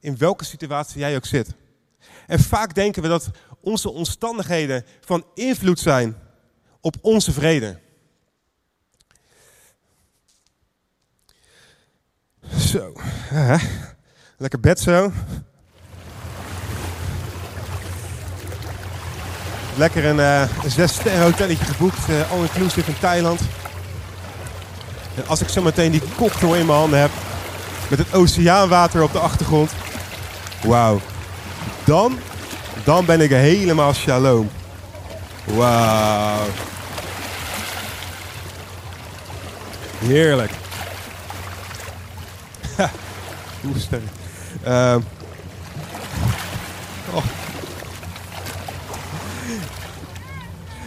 In 0.00 0.16
welke 0.18 0.44
situatie 0.44 0.98
jij 0.98 1.16
ook 1.16 1.26
zit. 1.26 1.54
En 2.26 2.40
vaak 2.40 2.74
denken 2.74 3.02
we 3.02 3.08
dat 3.08 3.30
onze 3.60 3.90
omstandigheden 3.90 4.84
van 5.00 5.24
invloed 5.34 5.78
zijn 5.78 6.16
op 6.80 6.96
onze 7.00 7.32
vrede. 7.32 7.78
Zo. 12.58 12.92
Lekker 14.36 14.60
bed 14.60 14.80
zo. 14.80 15.12
Lekker 19.76 20.04
een, 20.04 20.16
uh, 20.16 20.64
een 20.64 20.70
zes 20.70 20.94
sterren 20.94 21.22
hotelletje 21.22 21.64
geboekt, 21.64 22.08
uh, 22.08 22.32
all 22.32 22.40
inclusive 22.40 22.90
in 22.90 22.98
Thailand. 22.98 23.40
Als 25.26 25.40
ik 25.40 25.48
zo 25.48 25.62
meteen 25.62 25.90
die 25.90 26.02
cocktail 26.16 26.54
in 26.54 26.66
mijn 26.66 26.78
handen 26.78 27.00
heb, 27.00 27.10
met 27.88 27.98
het 27.98 28.14
oceaanwater 28.14 29.02
op 29.02 29.12
de 29.12 29.18
achtergrond. 29.18 29.70
Wauw. 30.62 31.00
Dan, 31.84 32.18
dan 32.84 33.04
ben 33.04 33.20
ik 33.20 33.30
helemaal 33.30 33.92
shalom. 33.92 34.50
Wauw. 35.44 36.46
Heerlijk. 39.98 40.50
Hoe 43.60 43.78
sterk. 43.78 44.02
Uh, 44.66 44.96
oh. 47.12 47.24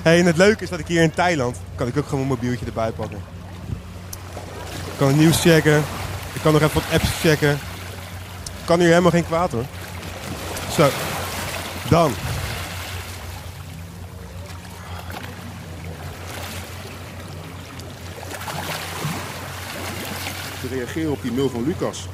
Hey, 0.02 0.20
en 0.20 0.26
het 0.26 0.38
leuke 0.38 0.64
is 0.64 0.70
dat 0.70 0.80
ik 0.80 0.88
hier 0.88 1.02
in 1.02 1.14
Thailand, 1.14 1.58
kan 1.76 1.88
ik 1.88 1.98
ook 1.98 2.08
gewoon 2.08 2.28
mijn 2.28 2.40
mobieltje 2.40 2.66
erbij 2.66 2.92
pakken. 2.92 3.33
Ik 4.94 5.00
kan 5.00 5.08
het 5.08 5.18
nieuws 5.18 5.42
checken. 5.42 5.84
Ik 6.34 6.42
kan 6.42 6.54
nog 6.54 6.62
even 6.62 6.74
wat 6.74 6.92
apps 6.94 7.10
checken. 7.20 7.52
Ik 7.52 8.66
kan 8.66 8.80
hier 8.80 8.88
helemaal 8.88 9.12
geen 9.12 9.26
kwaad 9.26 9.52
hoor. 9.52 9.66
Zo. 10.76 10.90
Dan. 11.90 12.14
te 20.62 20.76
reageren 20.76 21.12
op 21.12 21.22
die 21.22 21.32
mail 21.32 21.50
van 21.50 21.64
Lucas. 21.64 22.08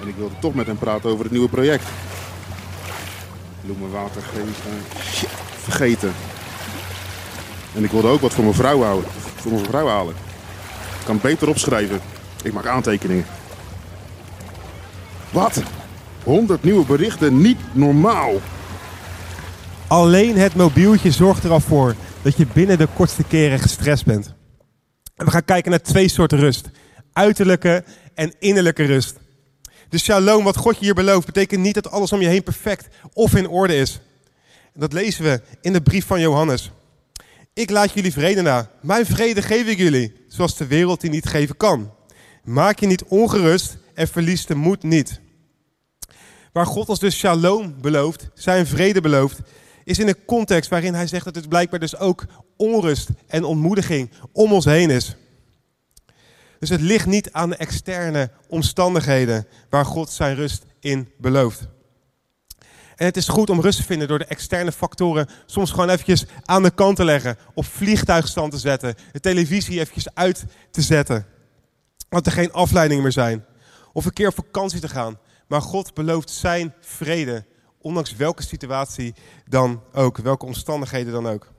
En 0.00 0.08
ik 0.08 0.14
wilde 0.16 0.34
toch 0.40 0.54
met 0.54 0.66
hem 0.66 0.78
praten 0.78 1.10
over 1.10 1.22
het 1.22 1.32
nieuwe 1.32 1.48
project. 1.48 1.84
Bloemen, 3.60 3.90
water, 3.90 4.22
geven. 4.22 4.82
Shit, 5.12 5.28
vergeten. 5.58 6.12
En 7.74 7.84
ik 7.84 7.90
wilde 7.90 8.08
ook 8.08 8.20
wat 8.20 8.32
voor 8.32 8.44
mijn 8.44 8.56
vrouw 8.56 8.82
houden. 8.82 9.10
Voor 9.36 9.52
mijn 9.52 9.64
vrouw 9.64 9.88
halen. 9.88 10.14
Ik 10.98 11.06
kan 11.06 11.18
beter 11.22 11.48
opschrijven. 11.48 12.00
Ik 12.42 12.52
maak 12.52 12.66
aantekeningen. 12.66 13.24
Wat? 15.30 15.62
100 16.24 16.62
nieuwe 16.62 16.86
berichten, 16.86 17.40
niet 17.40 17.58
normaal. 17.72 18.32
Alleen 19.86 20.36
het 20.36 20.54
mobieltje 20.54 21.10
zorgt 21.10 21.44
er 21.44 21.50
al 21.50 21.60
voor 21.60 21.94
dat 22.22 22.36
je 22.36 22.46
binnen 22.52 22.78
de 22.78 22.88
kortste 22.94 23.24
keren 23.24 23.58
gestrest 23.58 24.04
bent. 24.04 24.34
En 25.16 25.24
we 25.24 25.30
gaan 25.30 25.44
kijken 25.44 25.70
naar 25.70 25.82
twee 25.82 26.08
soorten 26.08 26.38
rust. 26.38 26.70
Uiterlijke 27.12 27.84
en 28.14 28.34
innerlijke 28.38 28.84
rust. 28.84 29.18
De 29.88 29.98
shalom, 29.98 30.44
wat 30.44 30.56
God 30.56 30.78
je 30.78 30.84
hier 30.84 30.94
belooft, 30.94 31.26
betekent 31.26 31.62
niet 31.62 31.74
dat 31.74 31.90
alles 31.90 32.12
om 32.12 32.20
je 32.20 32.28
heen 32.28 32.42
perfect 32.42 32.88
of 33.12 33.34
in 33.34 33.48
orde 33.48 33.76
is. 33.76 34.00
Dat 34.74 34.92
lezen 34.92 35.24
we 35.24 35.40
in 35.60 35.72
de 35.72 35.82
brief 35.82 36.06
van 36.06 36.20
Johannes. 36.20 36.70
Ik 37.54 37.70
laat 37.70 37.92
jullie 37.92 38.12
vrede 38.12 38.42
na. 38.42 38.70
Mijn 38.82 39.06
vrede 39.06 39.42
geef 39.42 39.66
ik 39.66 39.78
jullie, 39.78 40.12
zoals 40.28 40.56
de 40.56 40.66
wereld 40.66 41.00
die 41.00 41.10
niet 41.10 41.26
geven 41.26 41.56
kan. 41.56 41.90
Maak 42.44 42.78
je 42.80 42.86
niet 42.86 43.04
ongerust 43.04 43.76
en 43.94 44.08
verlies 44.08 44.46
de 44.46 44.54
moed 44.54 44.82
niet. 44.82 45.20
Waar 46.52 46.66
God 46.66 46.88
ons 46.88 46.98
dus 46.98 47.18
shalom 47.18 47.80
belooft, 47.80 48.28
zijn 48.34 48.66
vrede 48.66 49.00
belooft, 49.00 49.40
is 49.84 49.98
in 49.98 50.08
een 50.08 50.24
context 50.24 50.70
waarin 50.70 50.94
hij 50.94 51.06
zegt 51.06 51.24
dat 51.24 51.34
het 51.34 51.48
blijkbaar 51.48 51.80
dus 51.80 51.96
ook 51.96 52.26
onrust 52.56 53.08
en 53.26 53.44
ontmoediging 53.44 54.10
om 54.32 54.52
ons 54.52 54.64
heen 54.64 54.90
is. 54.90 55.16
Dus 56.58 56.68
het 56.68 56.80
ligt 56.80 57.06
niet 57.06 57.32
aan 57.32 57.50
de 57.50 57.56
externe 57.56 58.30
omstandigheden 58.48 59.46
waar 59.70 59.84
God 59.84 60.10
zijn 60.10 60.34
rust 60.34 60.64
in 60.80 61.12
belooft. 61.18 61.68
En 62.96 63.06
het 63.06 63.16
is 63.16 63.28
goed 63.28 63.50
om 63.50 63.60
rust 63.60 63.78
te 63.78 63.84
vinden 63.84 64.08
door 64.08 64.18
de 64.18 64.24
externe 64.24 64.72
factoren 64.72 65.28
soms 65.46 65.70
gewoon 65.70 65.88
eventjes 65.88 66.24
aan 66.44 66.62
de 66.62 66.70
kant 66.70 66.96
te 66.96 67.04
leggen. 67.04 67.36
Op 67.54 67.64
vliegtuigstand 67.64 68.52
te 68.52 68.58
zetten. 68.58 68.94
De 69.12 69.20
televisie 69.20 69.80
eventjes 69.80 70.14
uit 70.14 70.44
te 70.70 70.82
zetten. 70.82 71.26
Dat 72.10 72.26
er 72.26 72.32
geen 72.32 72.52
afleidingen 72.52 73.02
meer 73.02 73.12
zijn. 73.12 73.44
Of 73.92 74.04
een 74.04 74.12
keer 74.12 74.28
op 74.28 74.34
vakantie 74.34 74.80
te 74.80 74.88
gaan. 74.88 75.18
Maar 75.46 75.62
God 75.62 75.94
belooft 75.94 76.30
zijn 76.30 76.74
vrede. 76.80 77.44
Ondanks 77.78 78.16
welke 78.16 78.42
situatie 78.42 79.14
dan 79.48 79.82
ook. 79.92 80.16
Welke 80.16 80.46
omstandigheden 80.46 81.12
dan 81.12 81.28
ook. 81.28 81.52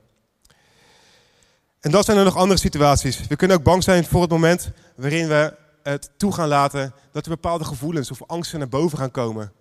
En 1.80 1.90
dan 1.90 2.04
zijn 2.04 2.18
er 2.18 2.24
nog 2.24 2.36
andere 2.36 2.60
situaties. 2.60 3.26
We 3.26 3.36
kunnen 3.36 3.56
ook 3.56 3.62
bang 3.62 3.82
zijn 3.82 4.04
voor 4.04 4.20
het 4.20 4.30
moment 4.30 4.70
waarin 4.96 5.28
we 5.28 5.54
het 5.82 6.10
toe 6.16 6.32
gaan 6.32 6.48
laten 6.48 6.94
dat 7.12 7.24
er 7.24 7.30
bepaalde 7.30 7.64
gevoelens 7.64 8.10
of 8.10 8.22
angsten 8.26 8.58
naar 8.58 8.68
boven 8.68 8.98
gaan 8.98 9.10
komen. 9.10 9.52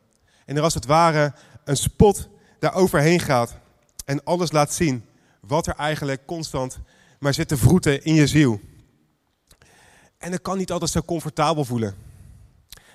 En 0.46 0.58
er 0.58 0.64
als 0.64 0.74
het 0.74 0.86
ware 0.86 1.34
een 1.64 1.78
spot 1.78 2.28
daar 2.60 2.74
overheen 2.74 3.20
gaat 3.20 3.58
en 4.06 4.24
alles 4.24 4.52
laat 4.52 4.74
zien 4.74 5.06
wat 5.40 5.68
er 5.68 5.76
eigenlijk 5.76 6.26
constant 6.26 6.80
maar 7.20 7.34
zit 7.34 7.48
te 7.48 7.58
vroeten 7.58 8.04
in 8.04 8.14
je 8.14 8.28
ziel. 8.28 8.60
En 10.22 10.32
dat 10.32 10.42
kan 10.42 10.58
niet 10.58 10.72
altijd 10.72 10.92
zo 10.92 11.02
comfortabel 11.02 11.66
voelen. 11.66 11.96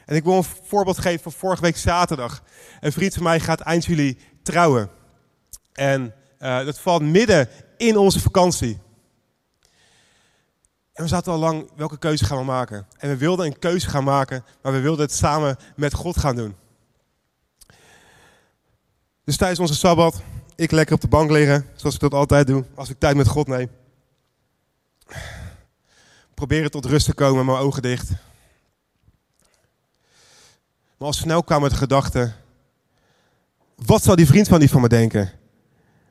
En 0.05 0.17
ik 0.17 0.25
wil 0.25 0.37
een 0.37 0.45
voorbeeld 0.45 0.99
geven 0.99 1.23
van 1.23 1.33
vorige 1.33 1.63
week 1.63 1.77
zaterdag. 1.77 2.43
Een 2.81 2.93
vriend 2.93 3.15
van 3.15 3.23
mij 3.23 3.41
gaat 3.41 3.61
eind 3.61 3.85
juli 3.85 4.19
trouwen. 4.43 4.91
En 5.73 6.15
uh, 6.41 6.65
dat 6.65 6.79
valt 6.79 7.03
midden 7.03 7.49
in 7.77 7.97
onze 7.97 8.21
vakantie. 8.21 8.79
En 10.93 11.03
we 11.03 11.09
zaten 11.09 11.33
al 11.33 11.39
lang, 11.39 11.71
welke 11.77 11.99
keuze 11.99 12.25
gaan 12.25 12.39
we 12.39 12.45
maken? 12.45 12.87
En 12.97 13.09
we 13.09 13.17
wilden 13.17 13.47
een 13.47 13.59
keuze 13.59 13.89
gaan 13.89 14.05
maken, 14.05 14.45
maar 14.63 14.73
we 14.73 14.81
wilden 14.81 15.05
het 15.05 15.15
samen 15.15 15.57
met 15.77 15.95
God 15.95 16.17
gaan 16.17 16.37
doen. 16.37 16.57
Dus 19.25 19.37
tijdens 19.37 19.61
onze 19.61 19.75
Sabbat, 19.75 20.23
ik 20.55 20.71
lekker 20.71 20.95
op 20.95 21.01
de 21.01 21.09
bank 21.09 21.31
liggen, 21.31 21.67
zoals 21.75 21.95
ik 21.95 22.01
dat 22.01 22.15
altijd 22.15 22.47
doe, 22.47 22.65
als 22.75 22.91
ik 22.91 22.99
tijd 22.99 23.17
met 23.17 23.29
God 23.29 23.47
neem. 23.47 23.71
Proberen 26.37 26.71
tot 26.71 26.85
rust 26.85 27.07
te 27.07 27.15
komen, 27.15 27.45
mijn 27.45 27.59
ogen 27.59 27.83
dicht. 27.83 28.09
Maar 30.99 31.09
al 31.09 31.13
snel 31.13 31.43
kwamen 31.43 31.71
de 31.71 31.77
gedachten, 31.77 32.35
wat 33.75 34.03
zal 34.03 34.17
die 34.17 34.27
vriend 34.27 34.49
van 34.49 34.59
die 34.59 34.71
van 34.71 34.81
me 34.81 34.89
denken? 34.89 35.31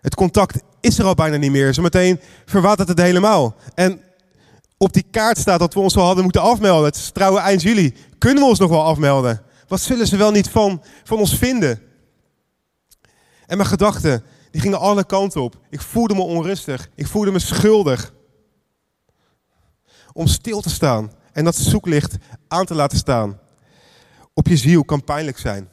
Het 0.01 0.15
contact 0.15 0.62
is 0.79 1.00
er 1.00 1.05
al 1.05 1.13
bijna 1.13 1.38
niet 1.38 1.51
meer. 1.51 1.74
Zometeen 1.74 2.20
verwatert 2.46 2.88
het 2.88 2.98
helemaal. 2.98 3.55
En 3.74 4.01
op 4.77 4.94
die 4.94 5.05
kaart 5.12 5.38
staat 5.38 5.60
dat 5.60 5.74
we 5.74 5.79
ons 5.79 5.96
wel 5.96 6.05
hadden 6.05 6.24
moeten 6.24 6.41
afmelden. 6.41 6.86
Het 6.86 6.96
is 6.96 7.12
trouwen 7.12 7.41
eind 7.41 7.62
juli. 7.62 7.96
Kunnen 8.17 8.44
we 8.44 8.50
ons 8.50 8.60
nog 8.60 8.70
wel 8.70 8.84
afmelden? 8.84 9.44
Wat 9.67 9.82
zullen 9.82 10.08
ze 10.08 10.17
wel 10.17 10.32
niet 10.32 10.50
van, 10.50 10.82
van 11.03 11.17
ons 11.17 11.36
vinden? 11.36 11.82
En 13.46 13.58
mijn 13.58 13.70
gedachten, 13.70 14.24
die 14.51 14.62
gingen 14.62 14.79
alle 14.79 15.05
kanten 15.05 15.41
op. 15.41 15.60
Ik 15.70 15.82
voelde 15.82 16.15
me 16.15 16.22
onrustig. 16.22 16.89
Ik 16.96 17.08
voelde 17.08 17.32
me 17.32 17.39
schuldig. 17.39 18.13
Om 20.17 20.27
stil 20.27 20.62
te 20.62 20.69
staan 20.69 21.12
en 21.31 21.43
dat 21.43 21.55
zoeklicht 21.55 22.15
aan 22.48 22.65
te 22.65 22.75
laten 22.75 22.98
staan. 22.98 23.39
Op 24.34 24.48
je 24.48 24.57
ziel 24.57 24.84
kan 24.84 25.03
pijnlijk 25.03 25.38
zijn. 25.38 25.69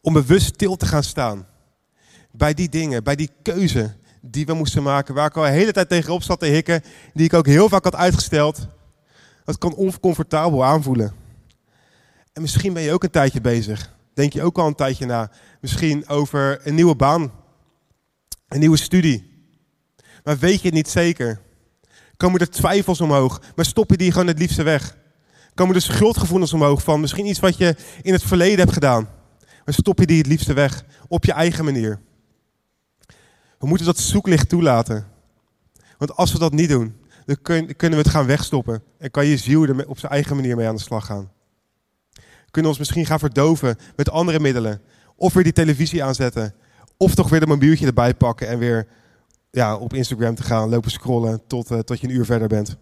Om 0.00 0.12
bewust 0.12 0.46
stil 0.46 0.76
te 0.76 0.86
gaan 0.86 1.02
staan. 1.02 1.46
Bij 2.30 2.54
die 2.54 2.68
dingen, 2.68 3.04
bij 3.04 3.16
die 3.16 3.30
keuze 3.42 3.96
die 4.20 4.46
we 4.46 4.54
moesten 4.54 4.82
maken, 4.82 5.14
waar 5.14 5.26
ik 5.26 5.36
al 5.36 5.42
de 5.42 5.48
hele 5.48 5.72
tijd 5.72 5.88
tegenop 5.88 6.22
zat 6.22 6.40
te 6.40 6.46
hikken, 6.46 6.82
die 7.14 7.24
ik 7.24 7.34
ook 7.34 7.46
heel 7.46 7.68
vaak 7.68 7.84
had 7.84 7.94
uitgesteld. 7.94 8.66
Dat 9.44 9.58
kan 9.58 9.74
oncomfortabel 9.74 10.64
aanvoelen. 10.64 11.12
En 12.32 12.42
misschien 12.42 12.72
ben 12.72 12.82
je 12.82 12.92
ook 12.92 13.04
een 13.04 13.10
tijdje 13.10 13.40
bezig. 13.40 13.94
Denk 14.14 14.32
je 14.32 14.42
ook 14.42 14.58
al 14.58 14.66
een 14.66 14.74
tijdje 14.74 15.06
na. 15.06 15.30
Misschien 15.60 16.08
over 16.08 16.66
een 16.66 16.74
nieuwe 16.74 16.96
baan, 16.96 17.32
een 18.48 18.60
nieuwe 18.60 18.76
studie. 18.76 19.46
Maar 20.24 20.38
weet 20.38 20.60
je 20.60 20.66
het 20.66 20.74
niet 20.74 20.88
zeker? 20.88 21.40
Komen 22.22 22.40
er 22.40 22.50
twijfels 22.50 23.00
omhoog, 23.00 23.42
maar 23.56 23.64
stop 23.64 23.90
je 23.90 23.96
die 23.96 24.12
gewoon 24.12 24.26
het 24.26 24.38
liefste 24.38 24.62
weg? 24.62 24.96
Komen 25.54 25.74
er 25.74 25.80
schuldgevoelens 25.80 26.52
omhoog 26.52 26.82
van 26.82 27.00
misschien 27.00 27.26
iets 27.26 27.40
wat 27.40 27.56
je 27.56 27.76
in 28.02 28.12
het 28.12 28.22
verleden 28.22 28.58
hebt 28.58 28.72
gedaan? 28.72 29.08
Maar 29.64 29.74
stop 29.74 29.98
je 29.98 30.06
die 30.06 30.18
het 30.18 30.26
liefste 30.26 30.52
weg 30.52 30.84
op 31.08 31.24
je 31.24 31.32
eigen 31.32 31.64
manier? 31.64 32.00
We 33.58 33.66
moeten 33.66 33.86
dat 33.86 33.98
zoeklicht 33.98 34.48
toelaten. 34.48 35.06
Want 35.98 36.16
als 36.16 36.32
we 36.32 36.38
dat 36.38 36.52
niet 36.52 36.68
doen, 36.68 36.96
dan 37.26 37.36
kunnen 37.42 37.90
we 37.90 37.96
het 37.96 38.08
gaan 38.08 38.26
wegstoppen. 38.26 38.82
En 38.98 39.10
kan 39.10 39.26
je 39.26 39.36
ziel 39.36 39.64
er 39.64 39.88
op 39.88 39.98
zijn 39.98 40.12
eigen 40.12 40.36
manier 40.36 40.56
mee 40.56 40.68
aan 40.68 40.76
de 40.76 40.82
slag 40.82 41.06
gaan. 41.06 41.30
Kunnen 42.50 42.62
we 42.62 42.68
ons 42.68 42.78
misschien 42.78 43.06
gaan 43.06 43.18
verdoven 43.18 43.76
met 43.96 44.10
andere 44.10 44.40
middelen. 44.40 44.80
Of 45.16 45.32
weer 45.32 45.44
die 45.44 45.52
televisie 45.52 46.04
aanzetten. 46.04 46.54
Of 46.96 47.14
toch 47.14 47.28
weer 47.28 47.40
de 47.40 47.46
mobieltje 47.46 47.86
erbij 47.86 48.14
pakken 48.14 48.48
en 48.48 48.58
weer 48.58 48.86
ja, 49.52 49.76
op 49.76 49.92
Instagram 49.92 50.34
te 50.34 50.42
gaan, 50.42 50.68
lopen 50.68 50.90
scrollen 50.90 51.46
tot, 51.46 51.70
uh, 51.70 51.78
tot 51.78 52.00
je 52.00 52.06
een 52.06 52.14
uur 52.14 52.24
verder 52.24 52.48
bent. 52.48 52.76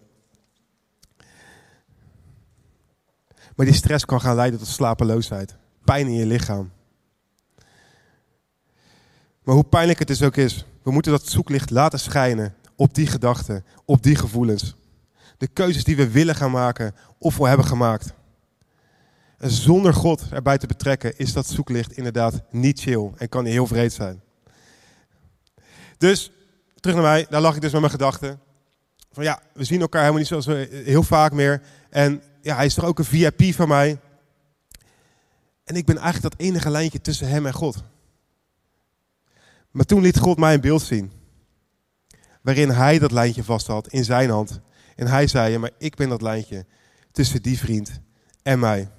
Maar 3.55 3.65
die 3.65 3.75
stress 3.75 4.05
kan 4.05 4.21
gaan 4.21 4.35
leiden 4.35 4.59
tot 4.59 4.67
slapeloosheid. 4.67 5.55
Pijn 5.83 6.07
in 6.07 6.13
je 6.13 6.25
lichaam. 6.25 6.71
Maar 9.43 9.55
hoe 9.55 9.63
pijnlijk 9.63 9.99
het 9.99 10.07
dus 10.07 10.23
ook 10.23 10.35
is, 10.35 10.65
we 10.83 10.91
moeten 10.91 11.11
dat 11.11 11.27
zoeklicht 11.27 11.69
laten 11.69 11.99
schijnen 11.99 12.55
op 12.75 12.93
die 12.93 13.07
gedachten, 13.07 13.65
op 13.85 14.03
die 14.03 14.15
gevoelens. 14.15 14.75
De 15.37 15.47
keuzes 15.47 15.83
die 15.83 15.95
we 15.95 16.11
willen 16.11 16.35
gaan 16.35 16.51
maken 16.51 16.95
of 17.17 17.37
we 17.37 17.47
hebben 17.47 17.65
gemaakt. 17.65 18.13
En 19.37 19.49
zonder 19.49 19.93
God 19.93 20.23
erbij 20.29 20.57
te 20.57 20.67
betrekken 20.67 21.17
is 21.17 21.33
dat 21.33 21.47
zoeklicht 21.47 21.91
inderdaad 21.91 22.41
niet 22.51 22.79
chill 22.79 23.11
en 23.17 23.29
kan 23.29 23.45
heel 23.45 23.67
vreed 23.67 23.93
zijn. 23.93 24.21
Dus, 25.97 26.31
terug 26.81 26.95
naar 26.95 27.05
mij, 27.05 27.25
daar 27.29 27.41
lag 27.41 27.55
ik 27.55 27.61
dus 27.61 27.71
met 27.71 27.79
mijn 27.79 27.93
gedachten. 27.93 28.39
Van 29.11 29.23
ja, 29.23 29.41
we 29.53 29.63
zien 29.63 29.81
elkaar 29.81 29.99
helemaal 30.01 30.19
niet 30.19 30.29
zoals 30.29 30.45
we 30.45 30.81
heel 30.85 31.03
vaak 31.03 31.31
meer. 31.31 31.61
En 31.89 32.23
ja, 32.41 32.55
hij 32.55 32.65
is 32.65 32.73
toch 32.73 32.85
ook 32.85 32.99
een 32.99 33.05
VIP 33.05 33.53
van 33.55 33.67
mij. 33.67 33.99
En 35.63 35.75
ik 35.75 35.85
ben 35.85 35.97
eigenlijk 35.97 36.35
dat 36.35 36.47
enige 36.47 36.69
lijntje 36.69 37.01
tussen 37.01 37.27
hem 37.27 37.45
en 37.45 37.53
God. 37.53 37.83
Maar 39.71 39.85
toen 39.85 40.01
liet 40.01 40.17
God 40.17 40.37
mij 40.37 40.53
een 40.53 40.61
beeld 40.61 40.81
zien. 40.81 41.11
Waarin 42.41 42.69
hij 42.69 42.99
dat 42.99 43.11
lijntje 43.11 43.43
vast 43.43 43.67
had 43.67 43.87
in 43.87 44.03
zijn 44.03 44.29
hand. 44.29 44.59
En 44.95 45.07
hij 45.07 45.27
zei, 45.27 45.57
maar 45.57 45.71
ik 45.77 45.95
ben 45.95 46.09
dat 46.09 46.21
lijntje 46.21 46.65
tussen 47.11 47.41
die 47.41 47.57
vriend 47.57 47.99
en 48.43 48.59
mij. 48.59 48.89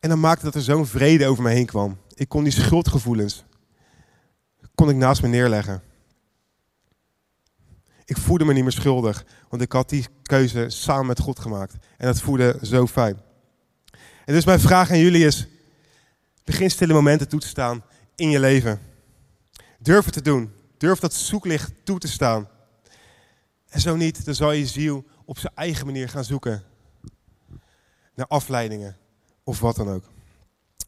En 0.00 0.08
dan 0.08 0.20
maakte 0.20 0.44
dat 0.44 0.54
er 0.54 0.62
zo'n 0.62 0.86
vrede 0.86 1.26
over 1.26 1.42
me 1.42 1.50
heen 1.50 1.66
kwam. 1.66 1.98
Ik 2.14 2.28
kon 2.28 2.42
die 2.42 2.52
schuldgevoelens, 2.52 3.44
kon 4.74 4.88
ik 4.88 4.96
naast 4.96 5.22
me 5.22 5.28
neerleggen. 5.28 5.82
Ik 8.04 8.16
voelde 8.16 8.44
me 8.44 8.52
niet 8.52 8.62
meer 8.62 8.72
schuldig, 8.72 9.24
want 9.48 9.62
ik 9.62 9.72
had 9.72 9.88
die 9.88 10.06
keuze 10.22 10.70
samen 10.70 11.06
met 11.06 11.20
God 11.20 11.38
gemaakt. 11.38 11.74
En 11.96 12.06
dat 12.06 12.20
voelde 12.20 12.58
zo 12.62 12.86
fijn. 12.86 13.20
En 14.24 14.34
dus 14.34 14.44
mijn 14.44 14.60
vraag 14.60 14.90
aan 14.90 14.98
jullie 14.98 15.24
is, 15.24 15.46
Begin 16.44 16.70
stille 16.70 16.92
momenten 16.92 17.28
toe 17.28 17.40
te 17.40 17.46
staan 17.46 17.84
in 18.14 18.30
je 18.30 18.40
leven. 18.40 18.80
Durf 19.78 20.04
het 20.04 20.14
te 20.14 20.22
doen. 20.22 20.52
Durf 20.78 20.98
dat 20.98 21.14
zoeklicht 21.14 21.72
toe 21.84 21.98
te 21.98 22.08
staan. 22.08 22.48
En 23.68 23.80
zo 23.80 23.96
niet, 23.96 24.24
dan 24.24 24.34
zal 24.34 24.52
je 24.52 24.66
ziel 24.66 25.04
op 25.24 25.38
zijn 25.38 25.52
eigen 25.54 25.86
manier 25.86 26.08
gaan 26.08 26.24
zoeken. 26.24 26.62
Naar 28.14 28.26
afleidingen 28.26 28.96
of 29.44 29.60
wat 29.60 29.76
dan 29.76 29.88
ook. 29.88 30.04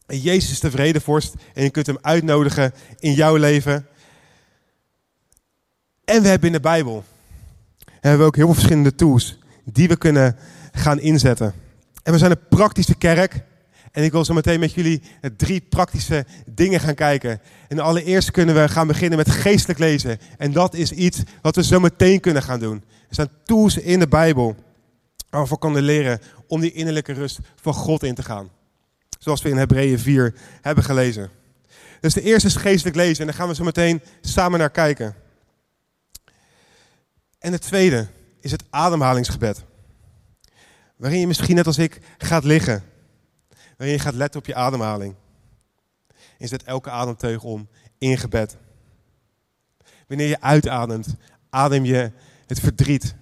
En 0.07 0.21
Jezus 0.21 0.51
is 0.51 0.61
de 0.61 0.71
vredevorst 0.71 1.35
en 1.55 1.63
je 1.63 1.71
kunt 1.71 1.87
hem 1.87 1.99
uitnodigen 2.01 2.73
in 2.99 3.13
jouw 3.13 3.37
leven. 3.37 3.87
En 6.05 6.23
we 6.23 6.29
hebben 6.29 6.47
in 6.47 6.55
de 6.55 6.61
Bijbel 6.61 7.05
hebben 8.01 8.27
ook 8.27 8.37
heel 8.37 8.45
veel 8.45 8.55
verschillende 8.55 8.95
tools 8.95 9.39
die 9.65 9.89
we 9.89 9.97
kunnen 9.97 10.37
gaan 10.73 11.01
inzetten. 11.01 11.55
En 12.03 12.13
we 12.13 12.19
zijn 12.19 12.31
een 12.31 12.49
praktische 12.49 12.95
kerk. 12.95 13.45
En 13.93 14.05
ik 14.05 14.13
wil 14.13 14.25
zo 14.25 14.35
meteen 14.35 14.61
met 14.61 14.73
jullie 14.73 15.03
drie 15.37 15.61
praktische 15.61 16.27
dingen 16.47 16.81
gaan 16.81 16.95
kijken. 16.95 17.41
En 17.69 17.79
allereerst 17.79 18.31
kunnen 18.31 18.55
we 18.55 18.69
gaan 18.69 18.87
beginnen 18.87 19.19
met 19.19 19.31
geestelijk 19.31 19.79
lezen. 19.79 20.19
En 20.39 20.53
dat 20.53 20.75
is 20.75 20.93
iets 20.93 21.23
wat 21.43 21.57
we 21.57 21.65
zo 21.65 21.81
meteen 21.81 22.21
kunnen 22.21 22.43
gaan 22.43 22.61
doen. 22.61 22.85
Er 23.09 23.15
zijn 23.15 23.29
tools 23.45 23.79
in 23.79 23.99
de 23.99 24.09
Bijbel 24.09 24.57
waar 25.31 25.47
we 25.47 25.59
kunnen 25.59 25.83
leren 25.83 26.21
om 26.47 26.61
die 26.61 26.73
innerlijke 26.73 27.13
rust 27.13 27.39
van 27.61 27.75
God 27.75 28.03
in 28.03 28.15
te 28.15 28.23
gaan. 28.23 28.51
Zoals 29.19 29.43
we 29.43 29.49
in 29.49 29.57
Hebreeën 29.57 29.99
4 29.99 30.35
hebben 30.61 30.85
gelezen. 30.85 31.31
Dus 32.01 32.15
de 32.15 32.23
eerste 32.23 32.49
is 32.49 32.57
geestelijk 32.57 32.97
lezen 32.97 33.21
en 33.21 33.27
daar 33.27 33.35
gaan 33.35 33.49
we 33.49 33.55
zo 33.55 33.65
meteen 33.65 34.03
samen 34.21 34.59
naar 34.59 34.71
kijken. 34.71 35.15
En 37.39 37.53
het 37.53 37.63
tweede 37.63 38.07
is 38.41 38.51
het 38.51 38.65
ademhalingsgebed. 38.71 39.65
Waarin 40.97 41.21
je 41.21 41.27
misschien 41.27 41.55
net 41.55 41.67
als 41.67 41.79
ik 41.79 42.01
gaat 42.19 42.45
liggen. 42.45 42.85
Waarin 43.77 43.97
je 43.97 44.03
gaat 44.03 44.15
letten 44.15 44.41
op 44.41 44.47
je 44.47 44.55
ademhaling. 44.55 45.15
En 46.39 46.49
zet 46.49 46.63
elke 46.63 46.91
ademteug 46.91 47.43
om 47.43 47.69
in 47.99 48.19
gebed. 48.19 48.57
Wanneer 50.07 50.29
je 50.29 50.41
uitademt, 50.41 51.15
adem 51.51 51.85
je 51.85 52.13
het 52.47 52.61
verdriet, 52.61 53.15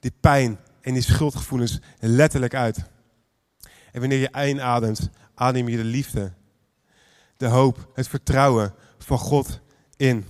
die 0.00 0.12
pijn 0.20 0.58
en 0.80 0.92
die 0.92 1.02
schuldgevoelens 1.02 1.80
letterlijk 2.00 2.54
uit. 2.54 2.84
En 3.92 4.00
wanneer 4.00 4.18
je 4.18 4.48
inademt, 4.48 5.10
adem 5.36 5.68
je 5.68 5.76
de 5.76 5.84
liefde, 5.84 6.32
de 7.36 7.46
hoop, 7.46 7.90
het 7.94 8.08
vertrouwen 8.08 8.74
van 8.98 9.18
God 9.18 9.60
in. 9.96 10.26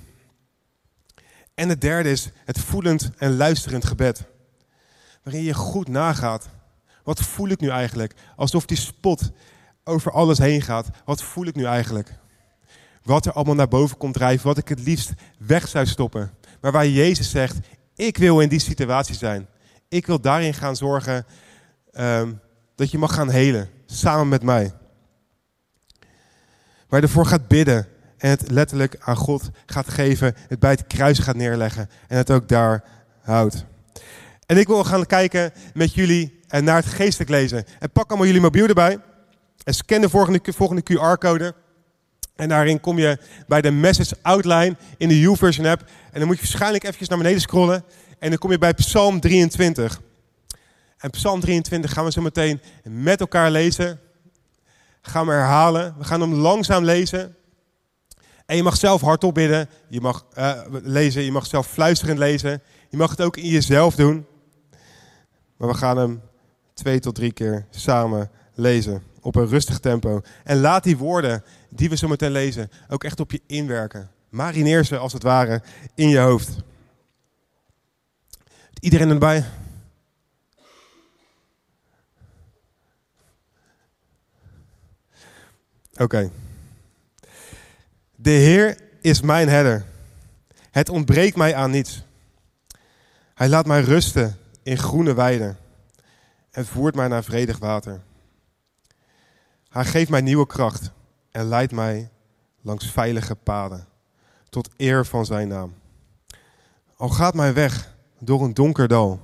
En 1.54 1.68
het 1.68 1.80
derde 1.80 2.10
is 2.10 2.30
het 2.44 2.58
voelend 2.58 3.10
en 3.16 3.36
luisterend 3.36 3.84
gebed. 3.84 4.24
Waarin 5.22 5.42
je 5.42 5.54
goed 5.54 5.88
nagaat. 5.88 6.48
Wat 7.02 7.20
voel 7.20 7.48
ik 7.48 7.60
nu 7.60 7.68
eigenlijk? 7.68 8.14
Alsof 8.36 8.66
die 8.66 8.76
spot 8.76 9.30
over 9.84 10.12
alles 10.12 10.38
heen 10.38 10.62
gaat. 10.62 10.88
Wat 11.04 11.22
voel 11.22 11.46
ik 11.46 11.54
nu 11.54 11.64
eigenlijk? 11.64 12.18
Wat 13.02 13.26
er 13.26 13.32
allemaal 13.32 13.54
naar 13.54 13.68
boven 13.68 13.96
komt 13.96 14.14
drijven, 14.14 14.46
wat 14.46 14.58
ik 14.58 14.68
het 14.68 14.80
liefst 14.80 15.12
weg 15.38 15.68
zou 15.68 15.86
stoppen. 15.86 16.30
Maar 16.60 16.72
waar 16.72 16.88
Jezus 16.88 17.30
zegt, 17.30 17.58
ik 17.94 18.16
wil 18.16 18.40
in 18.40 18.48
die 18.48 18.58
situatie 18.58 19.14
zijn. 19.14 19.48
Ik 19.88 20.06
wil 20.06 20.20
daarin 20.20 20.54
gaan 20.54 20.76
zorgen 20.76 21.26
um, 21.92 22.40
dat 22.74 22.90
je 22.90 22.98
mag 22.98 23.14
gaan 23.14 23.30
helen, 23.30 23.70
samen 23.86 24.28
met 24.28 24.42
mij. 24.42 24.74
Waar 26.88 27.00
je 27.00 27.06
ervoor 27.06 27.26
gaat 27.26 27.48
bidden 27.48 27.86
en 28.18 28.30
het 28.30 28.50
letterlijk 28.50 28.96
aan 29.00 29.16
God 29.16 29.50
gaat 29.66 29.88
geven, 29.88 30.34
het 30.48 30.58
bij 30.58 30.70
het 30.70 30.86
kruis 30.86 31.18
gaat 31.18 31.36
neerleggen 31.36 31.90
en 32.08 32.16
het 32.16 32.30
ook 32.30 32.48
daar 32.48 32.84
houdt. 33.22 33.64
En 34.46 34.56
ik 34.56 34.66
wil 34.66 34.84
gaan 34.84 35.06
kijken 35.06 35.52
met 35.74 35.94
jullie 35.94 36.40
naar 36.48 36.76
het 36.76 36.86
geestelijk 36.86 37.30
lezen. 37.30 37.64
En 37.78 37.90
pak 37.90 38.08
allemaal 38.08 38.26
jullie 38.26 38.40
mobiel 38.40 38.66
erbij 38.66 38.98
en 39.64 39.74
scan 39.74 40.00
de 40.00 40.08
volgende, 40.08 40.40
volgende 40.42 40.82
QR-code. 40.82 41.54
En 42.36 42.48
daarin 42.48 42.80
kom 42.80 42.98
je 42.98 43.18
bij 43.46 43.60
de 43.60 43.70
message 43.70 44.16
outline 44.22 44.76
in 44.96 45.08
de 45.08 45.20
YouVersion 45.20 45.66
app. 45.66 45.80
En 46.12 46.18
dan 46.18 46.26
moet 46.26 46.36
je 46.36 46.42
waarschijnlijk 46.42 46.82
eventjes 46.82 47.08
naar 47.08 47.18
beneden 47.18 47.40
scrollen. 47.40 47.84
En 48.18 48.28
dan 48.28 48.38
kom 48.38 48.50
je 48.50 48.58
bij 48.58 48.74
Psalm 48.74 49.20
23. 49.20 50.00
En 50.98 51.10
Psalm 51.10 51.40
23 51.40 51.92
gaan 51.92 52.04
we 52.04 52.12
zo 52.12 52.22
meteen 52.22 52.60
met 52.82 53.20
elkaar 53.20 53.50
lezen. 53.50 54.00
Gaan 55.06 55.26
we 55.26 55.32
herhalen. 55.32 55.94
We 55.98 56.04
gaan 56.04 56.20
hem 56.20 56.34
langzaam 56.34 56.84
lezen. 56.84 57.36
En 58.46 58.56
je 58.56 58.62
mag 58.62 58.76
zelf 58.76 59.00
hardop 59.00 59.34
bidden. 59.34 59.68
Je 59.88 60.00
mag 60.00 60.26
uh, 60.38 60.60
lezen. 60.70 61.22
Je 61.22 61.32
mag 61.32 61.46
zelf 61.46 61.66
fluisterend 61.66 62.18
lezen. 62.18 62.62
Je 62.88 62.96
mag 62.96 63.10
het 63.10 63.22
ook 63.22 63.36
in 63.36 63.48
jezelf 63.48 63.94
doen. 63.94 64.26
Maar 65.56 65.68
we 65.68 65.74
gaan 65.74 65.96
hem 65.96 66.22
twee 66.74 67.00
tot 67.00 67.14
drie 67.14 67.32
keer 67.32 67.66
samen 67.70 68.30
lezen. 68.54 69.02
Op 69.20 69.36
een 69.36 69.48
rustig 69.48 69.78
tempo. 69.78 70.20
En 70.44 70.60
laat 70.60 70.84
die 70.84 70.96
woorden 70.96 71.44
die 71.70 71.88
we 71.88 71.96
zo 71.96 72.08
meteen 72.08 72.30
lezen 72.30 72.70
ook 72.88 73.04
echt 73.04 73.20
op 73.20 73.30
je 73.30 73.40
inwerken. 73.46 74.10
Marineer 74.28 74.84
ze 74.84 74.98
als 74.98 75.12
het 75.12 75.22
ware 75.22 75.62
in 75.94 76.08
je 76.08 76.18
hoofd. 76.18 76.56
Iedereen 78.80 79.10
erbij? 79.10 79.44
Oké. 85.98 86.30
De 88.16 88.30
Heer 88.30 88.78
is 89.00 89.20
mijn 89.20 89.48
herder. 89.48 89.84
Het 90.70 90.88
ontbreekt 90.88 91.36
mij 91.36 91.54
aan 91.54 91.70
niets. 91.70 92.04
Hij 93.34 93.48
laat 93.48 93.66
mij 93.66 93.80
rusten 93.80 94.36
in 94.62 94.78
groene 94.78 95.14
weiden 95.14 95.56
en 96.50 96.66
voert 96.66 96.94
mij 96.94 97.08
naar 97.08 97.24
vredig 97.24 97.58
water. 97.58 98.00
Hij 99.68 99.84
geeft 99.84 100.10
mij 100.10 100.20
nieuwe 100.20 100.46
kracht 100.46 100.90
en 101.30 101.48
leidt 101.48 101.72
mij 101.72 102.10
langs 102.60 102.90
veilige 102.90 103.34
paden, 103.34 103.86
tot 104.48 104.68
eer 104.76 105.06
van 105.06 105.26
zijn 105.26 105.48
naam. 105.48 105.74
Al 106.96 107.08
gaat 107.08 107.34
mijn 107.34 107.54
weg 107.54 107.94
door 108.18 108.42
een 108.42 108.54
donker 108.54 108.88
dal, 108.88 109.20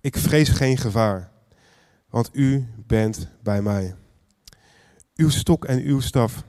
ik 0.00 0.16
vrees 0.16 0.48
geen 0.48 0.76
gevaar, 0.76 1.30
want 2.10 2.30
u 2.32 2.68
bent 2.86 3.28
bij 3.42 3.62
mij. 3.62 3.94
Uw 5.16 5.28
stok 5.28 5.64
en 5.64 5.82
uw 5.82 6.00
staf, 6.00 6.44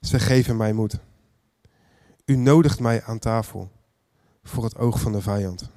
ze 0.00 0.18
geven 0.18 0.56
mij 0.56 0.72
moed. 0.72 0.98
U 2.24 2.36
nodigt 2.36 2.80
mij 2.80 3.02
aan 3.02 3.18
tafel 3.18 3.70
voor 4.42 4.64
het 4.64 4.76
oog 4.76 5.00
van 5.00 5.12
de 5.12 5.20
vijand. 5.20 5.70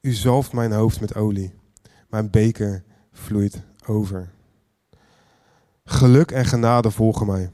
U 0.00 0.12
zalft 0.12 0.52
mijn 0.52 0.72
hoofd 0.72 1.00
met 1.00 1.14
olie. 1.14 1.54
Mijn 2.08 2.30
beker 2.30 2.84
vloeit 3.12 3.62
over. 3.86 4.30
Geluk 5.84 6.30
en 6.30 6.44
genade 6.44 6.90
volgen 6.90 7.26
mij 7.26 7.50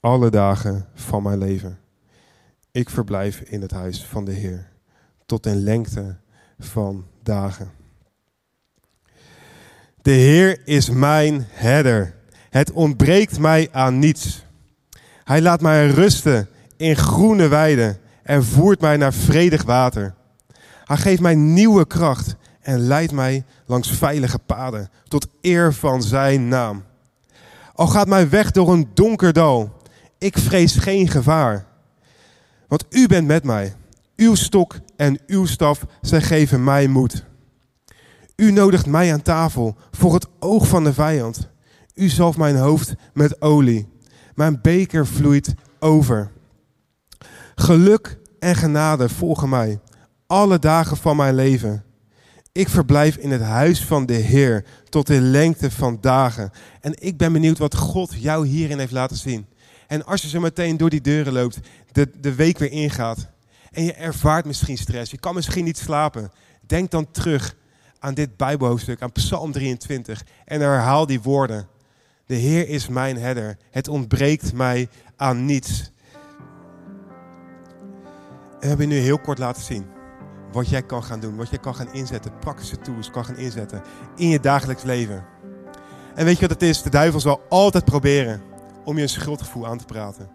alle 0.00 0.30
dagen 0.30 0.88
van 0.94 1.22
mijn 1.22 1.38
leven. 1.38 1.78
Ik 2.70 2.90
verblijf 2.90 3.40
in 3.40 3.62
het 3.62 3.70
huis 3.70 4.04
van 4.04 4.24
de 4.24 4.32
Heer 4.32 4.68
tot 5.26 5.46
in 5.46 5.62
lengte 5.62 6.16
van 6.58 7.06
dagen. 7.22 7.70
De 10.02 10.10
Heer 10.10 10.66
is 10.66 10.90
mijn 10.90 11.46
herder. 11.48 12.18
Het 12.50 12.72
ontbreekt 12.72 13.38
mij 13.38 13.68
aan 13.72 13.98
niets. 13.98 14.44
Hij 15.24 15.42
laat 15.42 15.60
mij 15.60 15.86
rusten 15.86 16.48
in 16.76 16.96
groene 16.96 17.48
weiden 17.48 17.98
en 18.22 18.44
voert 18.44 18.80
mij 18.80 18.96
naar 18.96 19.12
vredig 19.12 19.62
water. 19.62 20.14
Hij 20.84 20.96
geeft 20.96 21.20
mij 21.20 21.34
nieuwe 21.34 21.86
kracht 21.86 22.36
en 22.60 22.78
leidt 22.78 23.12
mij 23.12 23.44
langs 23.66 23.90
veilige 23.90 24.38
paden 24.38 24.90
tot 25.08 25.26
eer 25.40 25.74
van 25.74 26.02
zijn 26.02 26.48
naam. 26.48 26.84
Al 27.74 27.86
gaat 27.86 28.08
mijn 28.08 28.28
weg 28.28 28.50
door 28.50 28.72
een 28.72 28.90
donker 28.94 29.32
dal, 29.32 29.82
ik 30.18 30.38
vrees 30.38 30.76
geen 30.76 31.08
gevaar. 31.08 31.66
Want 32.68 32.84
u 32.90 33.06
bent 33.06 33.26
met 33.26 33.44
mij. 33.44 33.74
Uw 34.16 34.34
stok 34.34 34.78
en 34.96 35.18
uw 35.26 35.46
staf, 35.46 35.86
zij 36.00 36.22
geven 36.22 36.64
mij 36.64 36.86
moed. 36.86 37.24
U 38.36 38.52
nodigt 38.52 38.86
mij 38.86 39.12
aan 39.12 39.22
tafel 39.22 39.76
voor 39.90 40.14
het 40.14 40.26
oog 40.38 40.68
van 40.68 40.84
de 40.84 40.92
vijand. 40.92 41.49
U 42.00 42.08
zalft 42.08 42.38
mijn 42.38 42.56
hoofd 42.56 42.94
met 43.14 43.42
olie. 43.42 43.88
Mijn 44.34 44.60
beker 44.60 45.06
vloeit 45.06 45.54
over. 45.78 46.30
Geluk 47.54 48.18
en 48.38 48.56
genade 48.56 49.08
volgen 49.08 49.48
mij 49.48 49.80
alle 50.26 50.58
dagen 50.58 50.96
van 50.96 51.16
mijn 51.16 51.34
leven. 51.34 51.84
Ik 52.52 52.68
verblijf 52.68 53.16
in 53.16 53.30
het 53.30 53.42
huis 53.42 53.84
van 53.84 54.06
de 54.06 54.12
Heer 54.14 54.64
tot 54.88 55.10
in 55.10 55.30
lengte 55.30 55.70
van 55.70 55.98
dagen. 56.00 56.50
En 56.80 56.94
ik 56.98 57.16
ben 57.16 57.32
benieuwd 57.32 57.58
wat 57.58 57.76
God 57.76 58.14
jou 58.14 58.46
hierin 58.46 58.78
heeft 58.78 58.92
laten 58.92 59.16
zien. 59.16 59.46
En 59.86 60.04
als 60.04 60.22
je 60.22 60.28
zo 60.28 60.40
meteen 60.40 60.76
door 60.76 60.90
die 60.90 61.00
deuren 61.00 61.32
loopt, 61.32 61.58
de, 61.92 62.10
de 62.20 62.34
week 62.34 62.58
weer 62.58 62.72
ingaat. 62.72 63.28
En 63.70 63.84
je 63.84 63.92
ervaart 63.92 64.44
misschien 64.44 64.78
stress, 64.78 65.10
je 65.10 65.18
kan 65.18 65.34
misschien 65.34 65.64
niet 65.64 65.78
slapen. 65.78 66.30
Denk 66.66 66.90
dan 66.90 67.10
terug 67.10 67.56
aan 67.98 68.14
dit 68.14 68.36
Bijbelhoofdstuk, 68.36 69.02
aan 69.02 69.12
Psalm 69.12 69.52
23. 69.52 70.24
En 70.44 70.60
herhaal 70.60 71.06
die 71.06 71.20
woorden. 71.20 71.68
De 72.30 72.36
Heer 72.36 72.68
is 72.68 72.88
mijn 72.88 73.16
herder. 73.18 73.56
Het 73.70 73.88
ontbreekt 73.88 74.52
mij 74.52 74.88
aan 75.16 75.44
niets. 75.44 75.92
En 78.50 78.60
we 78.60 78.66
hebben 78.66 78.88
je 78.88 78.94
nu 78.94 79.00
heel 79.00 79.18
kort 79.18 79.38
laten 79.38 79.62
zien 79.62 79.86
wat 80.52 80.68
jij 80.68 80.82
kan 80.82 81.04
gaan 81.04 81.20
doen, 81.20 81.36
wat 81.36 81.48
jij 81.48 81.58
kan 81.58 81.74
gaan 81.74 81.92
inzetten, 81.92 82.38
praktische 82.38 82.78
tools 82.78 83.10
kan 83.10 83.24
gaan 83.24 83.36
inzetten 83.36 83.82
in 84.16 84.28
je 84.28 84.40
dagelijks 84.40 84.82
leven. 84.82 85.24
En 86.14 86.24
weet 86.24 86.34
je 86.34 86.40
wat 86.40 86.50
het 86.50 86.62
is? 86.62 86.82
De 86.82 86.90
duivel 86.90 87.20
zal 87.20 87.40
altijd 87.48 87.84
proberen 87.84 88.42
om 88.84 88.96
je 88.96 89.02
een 89.02 89.08
schuldgevoel 89.08 89.66
aan 89.66 89.78
te 89.78 89.84
praten. 89.84 90.30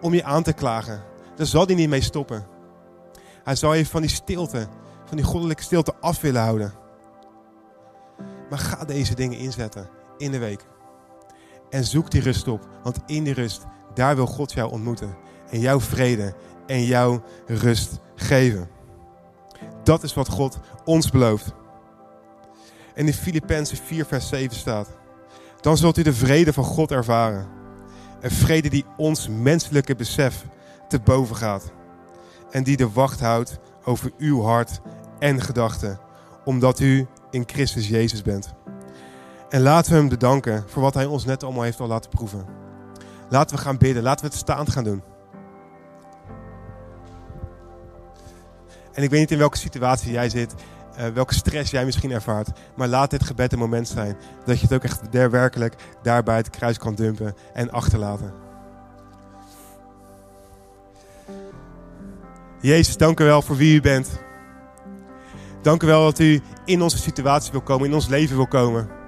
Om 0.00 0.14
je 0.14 0.24
aan 0.24 0.42
te 0.42 0.52
klagen. 0.52 1.02
Daar 1.36 1.46
zal 1.46 1.66
hij 1.66 1.74
niet 1.74 1.88
mee 1.88 2.00
stoppen. 2.00 2.46
Hij 3.44 3.54
zal 3.54 3.74
je 3.74 3.86
van 3.86 4.00
die 4.00 4.10
stilte, 4.10 4.68
van 5.04 5.16
die 5.16 5.26
goddelijke 5.26 5.62
stilte 5.62 5.94
af 6.00 6.20
willen 6.20 6.42
houden. 6.42 6.72
Maar 8.50 8.58
ga 8.58 8.84
deze 8.84 9.14
dingen 9.14 9.38
inzetten 9.38 9.88
in 10.18 10.30
de 10.30 10.38
week. 10.38 10.72
En 11.74 11.84
zoek 11.84 12.10
die 12.10 12.20
rust 12.20 12.48
op. 12.48 12.68
Want 12.82 12.98
in 13.06 13.24
die 13.24 13.34
rust, 13.34 13.64
daar 13.94 14.16
wil 14.16 14.26
God 14.26 14.52
jou 14.52 14.70
ontmoeten. 14.70 15.16
En 15.50 15.60
jouw 15.60 15.80
vrede 15.80 16.34
en 16.66 16.84
jouw 16.84 17.22
rust 17.46 18.00
geven. 18.14 18.68
Dat 19.82 20.02
is 20.02 20.14
wat 20.14 20.28
God 20.28 20.58
ons 20.84 21.10
belooft. 21.10 21.54
En 22.94 23.06
in 23.06 23.12
Filippenzen 23.12 23.76
4 23.76 24.06
vers 24.06 24.28
7 24.28 24.56
staat. 24.56 24.88
Dan 25.60 25.76
zult 25.76 25.98
u 25.98 26.02
de 26.02 26.12
vrede 26.12 26.52
van 26.52 26.64
God 26.64 26.90
ervaren. 26.90 27.48
Een 28.20 28.30
vrede 28.30 28.68
die 28.68 28.84
ons 28.96 29.28
menselijke 29.28 29.94
besef 29.94 30.44
te 30.88 31.00
boven 31.00 31.36
gaat. 31.36 31.72
En 32.50 32.62
die 32.62 32.76
de 32.76 32.90
wacht 32.90 33.20
houdt 33.20 33.58
over 33.84 34.10
uw 34.18 34.42
hart 34.42 34.80
en 35.18 35.40
gedachten. 35.40 35.98
Omdat 36.44 36.80
u 36.80 37.06
in 37.30 37.42
Christus 37.46 37.88
Jezus 37.88 38.22
bent. 38.22 38.54
En 39.54 39.62
laten 39.62 39.92
we 39.92 39.98
hem 39.98 40.08
bedanken 40.08 40.64
voor 40.66 40.82
wat 40.82 40.94
hij 40.94 41.04
ons 41.04 41.24
net 41.24 41.42
allemaal 41.42 41.62
heeft 41.62 41.80
al 41.80 41.86
laten 41.86 42.10
proeven. 42.10 42.46
Laten 43.28 43.56
we 43.56 43.62
gaan 43.62 43.78
bidden. 43.78 44.02
Laten 44.02 44.24
we 44.24 44.30
het 44.30 44.40
staand 44.40 44.70
gaan 44.70 44.84
doen. 44.84 45.02
En 48.92 49.02
ik 49.02 49.10
weet 49.10 49.20
niet 49.20 49.30
in 49.30 49.38
welke 49.38 49.56
situatie 49.56 50.12
jij 50.12 50.28
zit, 50.28 50.54
uh, 50.98 51.06
welke 51.06 51.34
stress 51.34 51.70
jij 51.70 51.84
misschien 51.84 52.10
ervaart. 52.10 52.48
Maar 52.76 52.88
laat 52.88 53.10
dit 53.10 53.24
gebed 53.24 53.52
een 53.52 53.58
moment 53.58 53.88
zijn 53.88 54.16
dat 54.44 54.56
je 54.60 54.66
het 54.66 54.74
ook 54.74 54.84
echt 54.84 55.00
werkelijk 55.10 55.74
daar 56.02 56.22
bij 56.22 56.36
het 56.36 56.50
kruis 56.50 56.78
kan 56.78 56.94
dumpen 56.94 57.34
en 57.52 57.70
achterlaten. 57.70 58.32
Jezus, 62.60 62.96
dank 62.96 63.20
u 63.20 63.24
wel 63.24 63.42
voor 63.42 63.56
wie 63.56 63.76
u 63.76 63.80
bent. 63.80 64.20
Dank 65.62 65.82
u 65.82 65.86
wel 65.86 66.04
dat 66.04 66.18
u 66.18 66.42
in 66.64 66.82
onze 66.82 66.98
situatie 66.98 67.52
wil 67.52 67.62
komen, 67.62 67.88
in 67.88 67.94
ons 67.94 68.06
leven 68.06 68.36
wil 68.36 68.48
komen. 68.48 69.02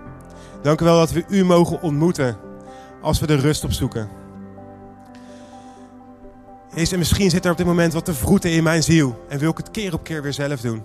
Dank 0.62 0.80
u 0.80 0.84
wel 0.84 0.98
dat 0.98 1.10
we 1.10 1.24
u 1.28 1.44
mogen 1.44 1.82
ontmoeten 1.82 2.36
als 3.02 3.20
we 3.20 3.26
de 3.26 3.34
rust 3.34 3.64
opzoeken. 3.64 4.08
Jezus, 6.74 6.92
en 6.92 6.98
misschien 6.98 7.30
zit 7.30 7.44
er 7.44 7.50
op 7.50 7.56
dit 7.56 7.66
moment 7.66 7.92
wat 7.92 8.04
te 8.04 8.14
vroeten 8.14 8.50
in 8.50 8.62
mijn 8.62 8.82
ziel. 8.82 9.24
En 9.28 9.38
wil 9.38 9.50
ik 9.50 9.56
het 9.56 9.70
keer 9.70 9.92
op 9.92 10.04
keer 10.04 10.22
weer 10.22 10.32
zelf 10.32 10.60
doen. 10.60 10.82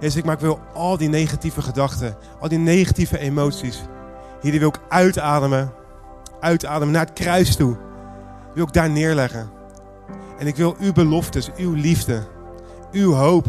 Jezus, 0.00 0.16
ik, 0.16 0.24
maar 0.24 0.34
ik 0.34 0.40
wil 0.40 0.60
al 0.74 0.96
die 0.96 1.08
negatieve 1.08 1.62
gedachten, 1.62 2.16
al 2.40 2.48
die 2.48 2.58
negatieve 2.58 3.18
emoties. 3.18 3.82
Hier 4.40 4.50
die 4.50 4.60
wil 4.60 4.68
ik 4.68 4.80
uitademen. 4.88 5.72
Uitademen 6.40 6.94
naar 6.94 7.04
het 7.04 7.12
kruis 7.12 7.56
toe. 7.56 7.76
Wil 8.54 8.64
ik 8.64 8.72
daar 8.72 8.90
neerleggen. 8.90 9.50
En 10.38 10.46
ik 10.46 10.56
wil 10.56 10.76
uw 10.78 10.92
beloftes, 10.92 11.50
uw 11.56 11.72
liefde, 11.72 12.22
uw 12.92 13.12
hoop, 13.12 13.46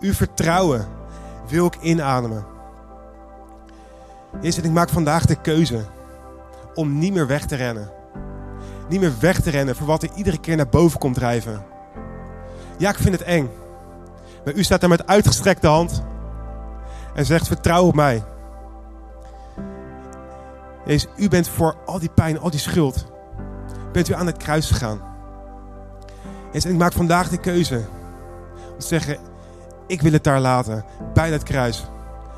uw 0.00 0.12
vertrouwen, 0.12 0.86
wil 1.48 1.66
ik 1.66 1.76
inademen. 1.80 2.55
Jezus, 4.40 4.64
ik 4.64 4.70
maak 4.70 4.88
vandaag 4.88 5.24
de 5.24 5.40
keuze 5.40 5.84
om 6.74 6.98
niet 6.98 7.12
meer 7.12 7.26
weg 7.26 7.46
te 7.46 7.56
rennen 7.56 7.90
niet 8.88 9.00
meer 9.00 9.12
weg 9.20 9.40
te 9.40 9.50
rennen 9.50 9.76
voor 9.76 9.86
wat 9.86 10.02
er 10.02 10.10
iedere 10.14 10.38
keer 10.38 10.56
naar 10.56 10.68
boven 10.68 10.98
komt 10.98 11.14
drijven. 11.14 11.64
Ja, 12.78 12.90
ik 12.90 12.96
vind 12.96 13.14
het 13.18 13.22
eng. 13.22 13.50
Maar 14.44 14.54
u 14.54 14.64
staat 14.64 14.80
daar 14.80 14.88
met 14.88 15.06
uitgestrekte 15.06 15.66
hand 15.66 16.04
en 17.14 17.26
zegt: 17.26 17.46
Vertrouw 17.46 17.86
op 17.86 17.94
mij. 17.94 18.24
Jezus, 20.84 21.10
u 21.16 21.28
bent 21.28 21.48
voor 21.48 21.76
al 21.86 21.98
die 21.98 22.08
pijn, 22.08 22.40
al 22.40 22.50
die 22.50 22.60
schuld, 22.60 23.06
bent 23.92 24.08
u 24.08 24.14
aan 24.14 24.26
het 24.26 24.36
kruis 24.36 24.70
gegaan. 24.70 25.00
Jezus, 26.46 26.64
en 26.64 26.70
ik 26.70 26.78
maak 26.78 26.92
vandaag 26.92 27.28
de 27.28 27.38
keuze 27.38 27.84
om 28.72 28.78
te 28.78 28.86
zeggen: 28.86 29.18
Ik 29.86 30.02
wil 30.02 30.12
het 30.12 30.24
daar 30.24 30.40
laten, 30.40 30.84
bij 31.14 31.30
dat 31.30 31.42
kruis. 31.42 31.84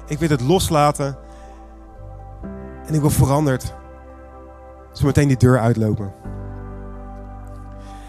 Ik 0.07 0.19
wil 0.19 0.29
het 0.29 0.41
loslaten 0.41 1.17
en 2.89 2.95
ik 2.95 3.01
wil 3.01 3.11
veranderd 3.11 3.75
zo 4.93 5.07
meteen 5.07 5.29
die 5.29 5.37
deur 5.37 5.59
uitlopen. 5.59 6.13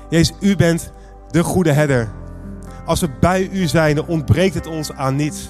Jezus, 0.10 0.36
u 0.40 0.56
bent 0.56 0.92
de 1.28 1.44
goede 1.44 1.72
herder. 1.72 2.08
Als 2.86 3.00
we 3.00 3.10
bij 3.20 3.50
u 3.50 3.68
zijn, 3.68 4.06
ontbreekt 4.06 4.54
het 4.54 4.68
ons 4.68 4.94
aan 4.94 5.16
niets. 5.16 5.50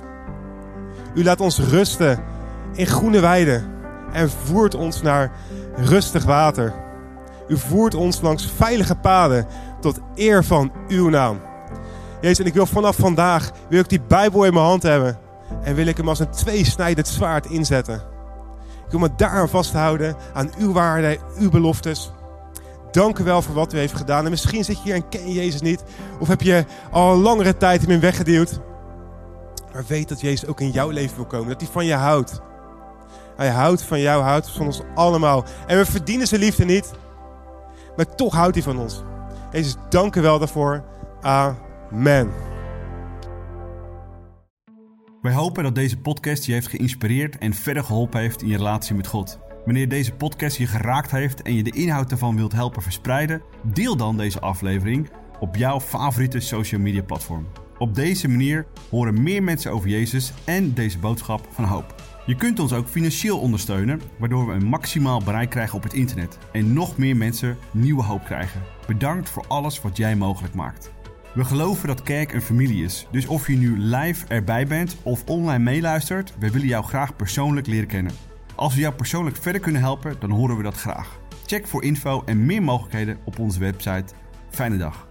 U 1.15 1.23
laat 1.23 1.41
ons 1.41 1.59
rusten 1.59 2.19
in 2.73 2.85
groene 2.87 3.19
weiden 3.19 3.63
en 4.11 4.29
voert 4.29 4.75
ons 4.75 5.01
naar 5.01 5.31
rustig 5.75 6.23
water. 6.25 6.73
U 7.47 7.57
voert 7.57 7.95
ons 7.95 8.21
langs 8.21 8.51
veilige 8.55 8.95
paden 8.95 9.45
tot 9.79 9.99
eer 10.15 10.43
van 10.43 10.71
uw 10.87 11.09
naam. 11.09 11.39
Jezus, 12.21 12.39
en 12.39 12.45
ik 12.45 12.53
wil 12.53 12.65
vanaf 12.65 12.95
vandaag 12.95 13.51
wil 13.69 13.79
ik 13.79 13.89
die 13.89 14.01
Bijbel 14.01 14.45
in 14.45 14.53
mijn 14.53 14.65
hand 14.65 14.83
hebben 14.83 15.17
en 15.63 15.75
wil 15.75 15.87
ik 15.87 15.97
hem 15.97 16.09
als 16.09 16.19
een 16.19 16.31
tweesnijdend 16.31 17.07
zwaard 17.07 17.45
inzetten. 17.45 18.08
Wil 18.89 18.99
me 18.99 19.09
daaraan 19.15 19.49
vasthouden 19.49 20.15
aan 20.33 20.49
uw 20.57 20.73
waarde, 20.73 21.17
uw 21.37 21.49
beloftes. 21.49 22.11
Dank 22.91 23.19
u 23.19 23.23
wel 23.23 23.41
voor 23.41 23.55
wat 23.55 23.73
u 23.73 23.77
heeft 23.77 23.95
gedaan. 23.95 24.23
En 24.23 24.29
misschien 24.29 24.63
zit 24.63 24.77
je 24.77 24.83
hier 24.83 24.95
en 24.95 25.09
ken 25.09 25.27
je 25.27 25.33
Jezus 25.33 25.61
niet. 25.61 25.83
Of 26.19 26.27
heb 26.27 26.41
je 26.41 26.65
al 26.91 27.17
langere 27.17 27.57
tijd 27.57 27.81
hem 27.81 27.91
in 27.91 27.99
weggeduwd. 27.99 28.59
Maar 29.73 29.83
weet 29.87 30.09
dat 30.09 30.21
Jezus 30.21 30.47
ook 30.47 30.59
in 30.59 30.71
jouw 30.71 30.89
leven 30.89 31.15
wil 31.15 31.25
komen. 31.25 31.49
Dat 31.49 31.61
hij 31.61 31.69
van 31.71 31.85
je 31.85 31.93
houdt. 31.93 32.41
Hij 33.35 33.49
houdt 33.49 33.81
van 33.81 33.99
jou, 33.99 34.23
houdt 34.23 34.49
van 34.49 34.65
ons 34.65 34.81
allemaal. 34.95 35.43
En 35.67 35.77
we 35.77 35.85
verdienen 35.85 36.27
zijn 36.27 36.41
liefde 36.41 36.65
niet. 36.65 36.91
Maar 37.95 38.15
toch 38.15 38.33
houdt 38.33 38.55
hij 38.55 38.63
van 38.63 38.79
ons. 38.79 39.03
Jezus, 39.51 39.75
dank 39.89 40.15
u 40.15 40.21
wel 40.21 40.39
daarvoor. 40.39 40.83
Amen. 41.21 42.48
Wij 45.21 45.33
hopen 45.33 45.63
dat 45.63 45.75
deze 45.75 45.97
podcast 45.97 46.45
je 46.45 46.53
heeft 46.53 46.67
geïnspireerd 46.67 47.37
en 47.37 47.53
verder 47.53 47.83
geholpen 47.83 48.19
heeft 48.19 48.41
in 48.41 48.47
je 48.47 48.57
relatie 48.57 48.95
met 48.95 49.07
God. 49.07 49.39
Wanneer 49.65 49.89
deze 49.89 50.13
podcast 50.13 50.57
je 50.57 50.67
geraakt 50.67 51.11
heeft 51.11 51.41
en 51.41 51.53
je 51.53 51.63
de 51.63 51.71
inhoud 51.71 52.11
ervan 52.11 52.35
wilt 52.35 52.51
helpen 52.51 52.81
verspreiden, 52.81 53.41
deel 53.63 53.95
dan 53.95 54.17
deze 54.17 54.39
aflevering 54.39 55.09
op 55.39 55.55
jouw 55.55 55.79
favoriete 55.79 56.39
social 56.39 56.81
media 56.81 57.01
platform. 57.01 57.47
Op 57.77 57.95
deze 57.95 58.27
manier 58.27 58.65
horen 58.89 59.23
meer 59.23 59.43
mensen 59.43 59.71
over 59.71 59.89
Jezus 59.89 60.33
en 60.45 60.73
deze 60.73 60.99
boodschap 60.99 61.47
van 61.51 61.63
hoop. 61.63 61.95
Je 62.25 62.35
kunt 62.35 62.59
ons 62.59 62.73
ook 62.73 62.87
financieel 62.87 63.39
ondersteunen, 63.39 64.01
waardoor 64.19 64.47
we 64.47 64.53
een 64.53 64.65
maximaal 64.65 65.23
bereik 65.23 65.49
krijgen 65.49 65.77
op 65.77 65.83
het 65.83 65.93
internet 65.93 66.37
en 66.51 66.73
nog 66.73 66.97
meer 66.97 67.17
mensen 67.17 67.57
nieuwe 67.71 68.03
hoop 68.03 68.23
krijgen. 68.23 68.61
Bedankt 68.87 69.29
voor 69.29 69.45
alles 69.47 69.81
wat 69.81 69.97
jij 69.97 70.15
mogelijk 70.15 70.53
maakt. 70.53 70.91
We 71.33 71.45
geloven 71.45 71.87
dat 71.87 72.03
kerk 72.03 72.33
een 72.33 72.41
familie 72.41 72.83
is, 72.83 73.07
dus 73.11 73.25
of 73.25 73.47
je 73.47 73.55
nu 73.55 73.79
live 73.79 74.25
erbij 74.27 74.67
bent 74.67 74.95
of 75.03 75.23
online 75.25 75.63
meeluistert, 75.63 76.33
we 76.39 76.51
willen 76.51 76.67
jou 76.67 76.85
graag 76.85 77.15
persoonlijk 77.15 77.67
leren 77.67 77.87
kennen. 77.87 78.11
Als 78.55 78.75
we 78.75 78.81
jou 78.81 78.93
persoonlijk 78.93 79.35
verder 79.35 79.61
kunnen 79.61 79.81
helpen, 79.81 80.15
dan 80.19 80.29
horen 80.29 80.57
we 80.57 80.63
dat 80.63 80.77
graag. 80.77 81.19
Check 81.45 81.67
voor 81.67 81.83
info 81.83 82.23
en 82.25 82.45
meer 82.45 82.63
mogelijkheden 82.63 83.17
op 83.23 83.39
onze 83.39 83.59
website. 83.59 84.13
Fijne 84.49 84.77
dag. 84.77 85.08